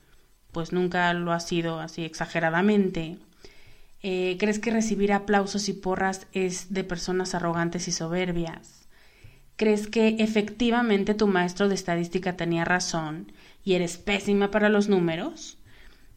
pues 0.52 0.74
nunca 0.74 1.14
lo 1.14 1.32
has 1.32 1.48
sido 1.48 1.80
así 1.80 2.04
exageradamente. 2.04 3.20
Eh, 4.02 4.38
¿Crees 4.40 4.58
que 4.58 4.72
recibir 4.72 5.14
aplausos 5.14 5.70
y 5.70 5.74
porras 5.74 6.26
es 6.34 6.74
de 6.74 6.84
personas 6.84 7.36
arrogantes 7.36 7.88
y 7.88 7.92
soberbias? 7.92 8.88
¿Crees 9.58 9.86
que 9.86 10.16
efectivamente 10.18 11.14
tu 11.14 11.28
maestro 11.28 11.70
de 11.70 11.76
estadística 11.76 12.36
tenía 12.36 12.66
razón 12.66 13.32
y 13.64 13.76
eres 13.76 14.00
pésima 14.00 14.50
para 14.50 14.70
los 14.70 14.90
números? 14.90 15.60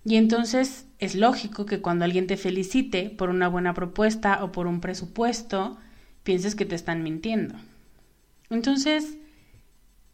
Y 0.02 0.16
entonces 0.16 0.86
es 0.98 1.14
lógico 1.14 1.66
que 1.66 1.82
cuando 1.82 2.06
alguien 2.06 2.26
te 2.26 2.38
felicite 2.38 3.10
por 3.10 3.28
una 3.28 3.48
buena 3.48 3.74
propuesta 3.74 4.42
o 4.42 4.50
por 4.50 4.66
un 4.66 4.80
presupuesto, 4.80 5.76
pienses 6.22 6.54
que 6.54 6.64
te 6.64 6.74
están 6.74 7.02
mintiendo. 7.02 7.56
Entonces, 8.50 9.16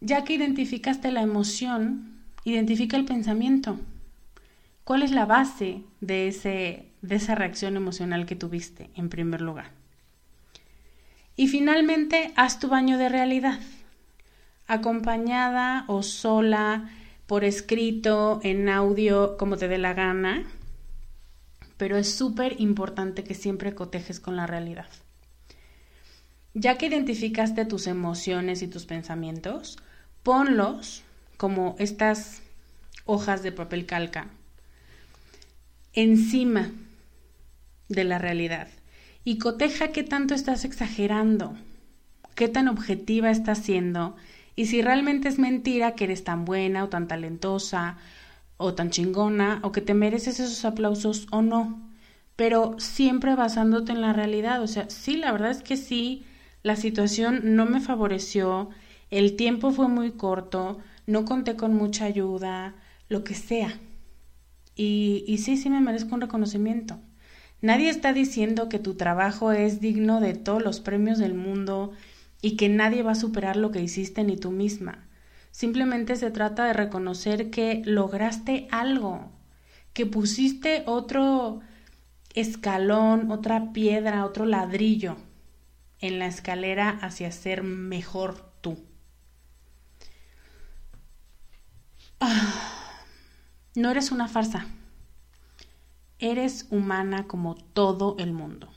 ya 0.00 0.24
que 0.24 0.34
identificaste 0.34 1.10
la 1.10 1.22
emoción, 1.22 2.20
identifica 2.44 2.96
el 2.96 3.06
pensamiento. 3.06 3.78
¿Cuál 4.84 5.02
es 5.02 5.10
la 5.10 5.26
base 5.26 5.82
de, 6.00 6.28
ese, 6.28 6.86
de 7.02 7.16
esa 7.16 7.34
reacción 7.34 7.76
emocional 7.76 8.26
que 8.26 8.36
tuviste 8.36 8.90
en 8.94 9.08
primer 9.08 9.40
lugar? 9.40 9.72
Y 11.34 11.48
finalmente, 11.48 12.32
haz 12.36 12.60
tu 12.60 12.68
baño 12.68 12.98
de 12.98 13.08
realidad, 13.08 13.58
acompañada 14.66 15.84
o 15.88 16.02
sola, 16.02 16.88
por 17.26 17.42
escrito, 17.42 18.40
en 18.42 18.68
audio, 18.68 19.36
como 19.36 19.56
te 19.56 19.66
dé 19.66 19.78
la 19.78 19.92
gana, 19.92 20.44
pero 21.76 21.96
es 21.96 22.14
súper 22.14 22.60
importante 22.60 23.24
que 23.24 23.34
siempre 23.34 23.74
cotejes 23.74 24.20
con 24.20 24.36
la 24.36 24.46
realidad. 24.46 24.86
Ya 26.58 26.78
que 26.78 26.86
identificaste 26.86 27.66
tus 27.66 27.86
emociones 27.86 28.62
y 28.62 28.66
tus 28.66 28.86
pensamientos, 28.86 29.76
ponlos 30.22 31.02
como 31.36 31.76
estas 31.78 32.40
hojas 33.04 33.42
de 33.42 33.52
papel 33.52 33.84
calca 33.84 34.28
encima 35.92 36.70
de 37.90 38.04
la 38.04 38.16
realidad 38.16 38.68
y 39.22 39.36
coteja 39.36 39.88
qué 39.88 40.02
tanto 40.02 40.34
estás 40.34 40.64
exagerando, 40.64 41.54
qué 42.34 42.48
tan 42.48 42.68
objetiva 42.68 43.30
estás 43.30 43.58
siendo 43.58 44.16
y 44.54 44.64
si 44.64 44.80
realmente 44.80 45.28
es 45.28 45.38
mentira 45.38 45.94
que 45.94 46.04
eres 46.04 46.24
tan 46.24 46.46
buena 46.46 46.84
o 46.84 46.88
tan 46.88 47.06
talentosa 47.06 47.98
o 48.56 48.72
tan 48.72 48.88
chingona 48.88 49.60
o 49.62 49.72
que 49.72 49.82
te 49.82 49.92
mereces 49.92 50.40
esos 50.40 50.64
aplausos 50.64 51.26
o 51.30 51.42
no. 51.42 51.82
Pero 52.34 52.76
siempre 52.78 53.34
basándote 53.34 53.92
en 53.92 54.00
la 54.00 54.14
realidad. 54.14 54.62
O 54.62 54.66
sea, 54.66 54.88
sí, 54.88 55.18
la 55.18 55.32
verdad 55.32 55.50
es 55.50 55.62
que 55.62 55.76
sí, 55.76 56.24
la 56.66 56.74
situación 56.74 57.54
no 57.54 57.64
me 57.64 57.80
favoreció, 57.80 58.70
el 59.10 59.36
tiempo 59.36 59.70
fue 59.70 59.86
muy 59.86 60.10
corto, 60.10 60.78
no 61.06 61.24
conté 61.24 61.54
con 61.54 61.72
mucha 61.76 62.06
ayuda, 62.06 62.74
lo 63.08 63.22
que 63.22 63.34
sea. 63.34 63.78
Y, 64.74 65.22
y 65.28 65.38
sí, 65.38 65.56
sí 65.56 65.70
me 65.70 65.80
merezco 65.80 66.16
un 66.16 66.22
reconocimiento. 66.22 66.98
Nadie 67.62 67.88
está 67.88 68.12
diciendo 68.12 68.68
que 68.68 68.80
tu 68.80 68.94
trabajo 68.94 69.52
es 69.52 69.80
digno 69.80 70.20
de 70.20 70.34
todos 70.34 70.60
los 70.60 70.80
premios 70.80 71.18
del 71.18 71.34
mundo 71.34 71.92
y 72.42 72.56
que 72.56 72.68
nadie 72.68 73.04
va 73.04 73.12
a 73.12 73.14
superar 73.14 73.54
lo 73.54 73.70
que 73.70 73.80
hiciste 73.80 74.24
ni 74.24 74.36
tú 74.36 74.50
misma. 74.50 75.06
Simplemente 75.52 76.16
se 76.16 76.32
trata 76.32 76.64
de 76.64 76.72
reconocer 76.72 77.50
que 77.50 77.82
lograste 77.84 78.66
algo, 78.72 79.30
que 79.92 80.04
pusiste 80.04 80.82
otro 80.86 81.60
escalón, 82.34 83.30
otra 83.30 83.72
piedra, 83.72 84.24
otro 84.24 84.46
ladrillo 84.46 85.16
en 86.00 86.18
la 86.18 86.26
escalera 86.26 86.98
hacia 87.02 87.30
ser 87.32 87.62
mejor 87.62 88.52
tú. 88.60 88.78
Ah. 92.20 92.76
No 93.76 93.90
eres 93.90 94.10
una 94.10 94.26
farsa. 94.26 94.64
Eres 96.18 96.66
humana 96.70 97.26
como 97.26 97.56
todo 97.56 98.16
el 98.18 98.32
mundo. 98.32 98.70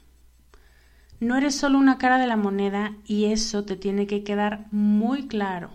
No 1.22 1.38
eres 1.38 1.56
solo 1.56 1.78
una 1.78 1.98
cara 1.98 2.18
de 2.18 2.28
la 2.28 2.36
moneda 2.36 2.98
y 3.06 3.26
eso 3.26 3.64
te 3.64 3.78
tiene 3.78 4.08
que 4.08 4.26
quedar 4.26 4.68
muy 4.72 5.28
claro. 5.30 5.72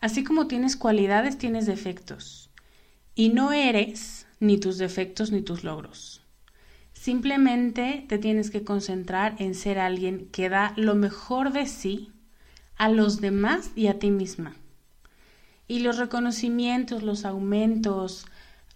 Así 0.00 0.24
como 0.24 0.48
tienes 0.48 0.76
cualidades, 0.76 1.38
tienes 1.38 1.66
defectos. 1.66 2.50
Y 3.14 3.28
no 3.28 3.52
eres 3.52 4.26
ni 4.40 4.58
tus 4.58 4.78
defectos 4.78 5.30
ni 5.30 5.40
tus 5.42 5.62
logros. 5.62 6.21
Simplemente 7.02 8.04
te 8.08 8.16
tienes 8.16 8.52
que 8.52 8.62
concentrar 8.62 9.34
en 9.40 9.56
ser 9.56 9.80
alguien 9.80 10.28
que 10.30 10.48
da 10.48 10.72
lo 10.76 10.94
mejor 10.94 11.52
de 11.52 11.66
sí 11.66 12.12
a 12.76 12.88
los 12.88 13.20
demás 13.20 13.72
y 13.74 13.88
a 13.88 13.98
ti 13.98 14.12
misma. 14.12 14.54
Y 15.66 15.80
los 15.80 15.98
reconocimientos, 15.98 17.02
los 17.02 17.24
aumentos, 17.24 18.26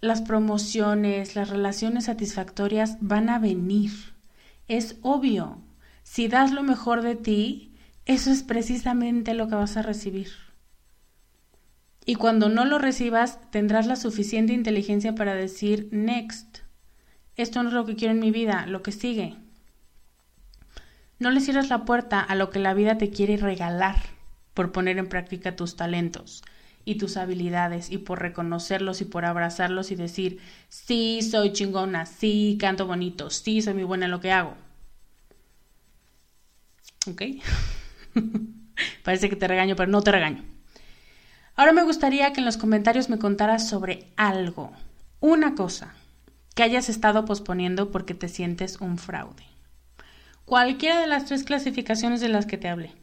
las 0.01 0.23
promociones, 0.23 1.37
las 1.37 1.51
relaciones 1.51 2.07
satisfactorias 2.07 2.97
van 3.01 3.29
a 3.29 3.39
venir. 3.39 3.93
Es 4.67 4.97
obvio. 5.03 5.59
Si 6.03 6.27
das 6.27 6.51
lo 6.51 6.65
mejor 6.65 7.03
de 7.03 7.15
ti, 7.15 7.77
eso 8.07 8.33
es 8.33 8.43
precisamente 8.43 9.35
lo 9.35 9.47
que 9.47 9.55
vas 9.55 9.77
a 9.77 9.83
recibir. 9.83 10.31
Y 12.05 12.17
cuando 12.17 12.49
no 12.49 12.65
lo 12.65 12.81
recibas, 12.81 13.39
tendrás 13.53 13.87
la 13.87 13.95
suficiente 13.95 14.53
inteligencia 14.53 15.15
para 15.15 15.37
decir, 15.37 15.89
next, 15.93 16.66
esto 17.37 17.63
no 17.63 17.69
es 17.69 17.75
lo 17.75 17.85
que 17.85 17.97
quiero 17.97 18.15
en 18.15 18.21
mi 18.21 18.31
vida, 18.31 18.67
lo 18.67 18.83
que 18.83 18.93
sigue. 18.93 19.37
No 21.19 21.31
le 21.31 21.41
cierres 21.41 21.69
la 21.69 21.85
puerta 21.85 22.21
a 22.21 22.35
lo 22.35 22.51
que 22.51 22.59
la 22.59 22.75
vida 22.75 22.99
te 22.99 23.11
quiere 23.11 23.37
regalar 23.37 23.97
por 24.55 24.73
poner 24.73 24.99
en 24.99 25.09
práctica 25.09 25.57
tus 25.57 25.77
talentos 25.77 26.43
y 26.85 26.97
tus 26.97 27.17
habilidades 27.17 27.91
y 27.91 27.99
por 27.99 28.21
reconocerlos 28.21 29.01
y 29.01 29.05
por 29.05 29.25
abrazarlos 29.25 29.91
y 29.91 29.97
decir, 29.97 30.41
sí, 30.69 31.21
soy 31.23 31.53
chingona, 31.53 32.07
sí, 32.07 32.57
canto 32.59 32.87
bonito, 32.87 33.29
sí, 33.29 33.61
soy 33.61 33.75
muy 33.75 33.85
buena 33.85 34.07
en 34.07 34.13
lo 34.13 34.21
que 34.21 34.33
hago. 34.33 34.55
¿Ok? 37.11 37.23
Parece 39.05 39.29
que 39.29 39.37
te 39.37 39.49
regaño, 39.49 39.77
pero 39.77 39.91
no 39.91 40.03
te 40.03 40.13
regaño. 40.13 40.43
Ahora 41.55 41.73
me 41.73 41.83
gustaría 41.83 42.33
que 42.33 42.41
en 42.41 42.47
los 42.47 42.57
comentarios 42.57 43.09
me 43.09 43.19
contaras 43.19 43.69
sobre 43.69 44.13
algo, 44.17 44.73
una 45.21 45.55
cosa 45.55 45.95
que 46.57 46.63
hayas 46.63 46.89
estado 46.89 47.27
posponiendo 47.27 47.93
porque 47.93 48.15
te 48.15 48.29
sientes 48.29 48.81
un 48.81 48.97
fraude. 48.97 49.45
Cualquiera 50.47 51.01
de 51.01 51.07
las 51.07 51.27
tres 51.27 51.45
clasificaciones 51.45 52.23
de 52.23 52.29
las 52.29 52.47
que 52.47 52.57
te 52.57 52.69
hablé. 52.69 52.95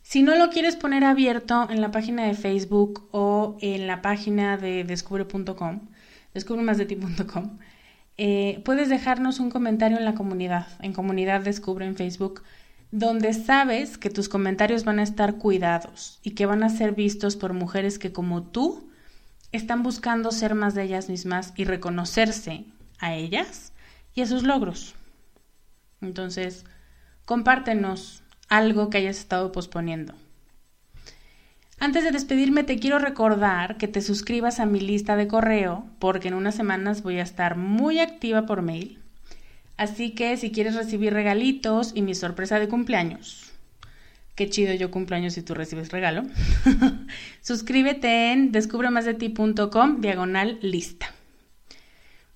Si 0.00 0.22
no 0.22 0.34
lo 0.36 0.48
quieres 0.48 0.74
poner 0.74 1.04
abierto 1.04 1.68
en 1.68 1.82
la 1.82 1.90
página 1.90 2.24
de 2.24 2.32
Facebook 2.32 3.08
o 3.10 3.58
en 3.60 3.86
la 3.86 4.00
página 4.00 4.56
de 4.56 4.84
descubre.com, 4.84 5.80
descubremasdeti.com, 6.32 7.58
eh, 8.16 8.62
puedes 8.64 8.88
dejarnos 8.88 9.38
un 9.38 9.50
comentario 9.50 9.98
en 9.98 10.06
la 10.06 10.14
comunidad, 10.14 10.66
en 10.80 10.94
Comunidad 10.94 11.42
Descubre 11.42 11.84
en 11.84 11.94
Facebook, 11.94 12.42
donde 12.90 13.34
sabes 13.34 13.98
que 13.98 14.08
tus 14.08 14.30
comentarios 14.30 14.84
van 14.84 14.98
a 14.98 15.02
estar 15.02 15.34
cuidados 15.34 16.20
y 16.22 16.30
que 16.30 16.46
van 16.46 16.62
a 16.62 16.70
ser 16.70 16.92
vistos 16.92 17.36
por 17.36 17.52
mujeres 17.52 17.98
que 17.98 18.12
como 18.12 18.44
tú 18.44 18.88
están 19.56 19.82
buscando 19.82 20.32
ser 20.32 20.54
más 20.54 20.74
de 20.74 20.84
ellas 20.84 21.08
mismas 21.08 21.52
y 21.56 21.64
reconocerse 21.64 22.64
a 22.98 23.14
ellas 23.14 23.72
y 24.14 24.22
a 24.22 24.26
sus 24.26 24.42
logros. 24.42 24.94
Entonces, 26.00 26.64
compártenos 27.24 28.22
algo 28.48 28.90
que 28.90 28.98
hayas 28.98 29.18
estado 29.18 29.52
posponiendo. 29.52 30.14
Antes 31.78 32.04
de 32.04 32.10
despedirme 32.10 32.64
te 32.64 32.78
quiero 32.78 32.98
recordar 32.98 33.76
que 33.76 33.86
te 33.86 34.00
suscribas 34.00 34.60
a 34.60 34.66
mi 34.66 34.80
lista 34.80 35.14
de 35.14 35.28
correo 35.28 35.86
porque 35.98 36.28
en 36.28 36.34
unas 36.34 36.54
semanas 36.54 37.02
voy 37.02 37.18
a 37.18 37.22
estar 37.22 37.56
muy 37.56 37.98
activa 37.98 38.46
por 38.46 38.62
mail. 38.62 38.98
Así 39.76 40.12
que 40.12 40.38
si 40.38 40.52
quieres 40.52 40.74
recibir 40.74 41.12
regalitos 41.12 41.92
y 41.94 42.00
mi 42.00 42.14
sorpresa 42.14 42.58
de 42.58 42.68
cumpleaños, 42.68 43.45
qué 44.36 44.48
chido 44.48 44.72
yo 44.74 44.92
cumpleaños 44.92 45.32
si 45.32 45.42
tú 45.42 45.54
recibes 45.54 45.90
regalo, 45.90 46.22
suscríbete 47.40 48.32
en 48.32 48.52
descubremasdeti.com 48.52 50.00
diagonal 50.00 50.58
lista. 50.62 51.12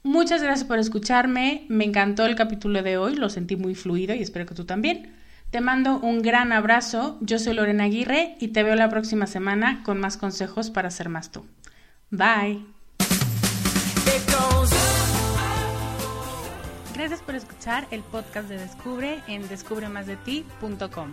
Muchas 0.02 0.42
gracias 0.42 0.66
por 0.66 0.78
escucharme, 0.78 1.66
me 1.68 1.84
encantó 1.84 2.24
el 2.24 2.34
capítulo 2.34 2.82
de 2.82 2.96
hoy, 2.96 3.16
lo 3.16 3.28
sentí 3.28 3.54
muy 3.54 3.74
fluido 3.74 4.14
y 4.14 4.22
espero 4.22 4.46
que 4.46 4.54
tú 4.54 4.64
también. 4.64 5.14
Te 5.50 5.60
mando 5.60 5.98
un 5.98 6.22
gran 6.22 6.52
abrazo, 6.52 7.18
yo 7.20 7.38
soy 7.38 7.54
Lorena 7.54 7.84
Aguirre 7.84 8.36
y 8.40 8.48
te 8.48 8.62
veo 8.62 8.76
la 8.76 8.88
próxima 8.88 9.26
semana 9.26 9.82
con 9.84 10.00
más 10.00 10.16
consejos 10.16 10.70
para 10.70 10.90
ser 10.90 11.10
más 11.10 11.30
tú. 11.30 11.44
Bye. 12.10 12.64
Gracias 17.00 17.22
por 17.22 17.34
escuchar 17.34 17.86
el 17.92 18.02
podcast 18.02 18.46
de 18.50 18.58
Descubre 18.58 19.22
en 19.26 19.48
descubremasdeti.com. 19.48 21.12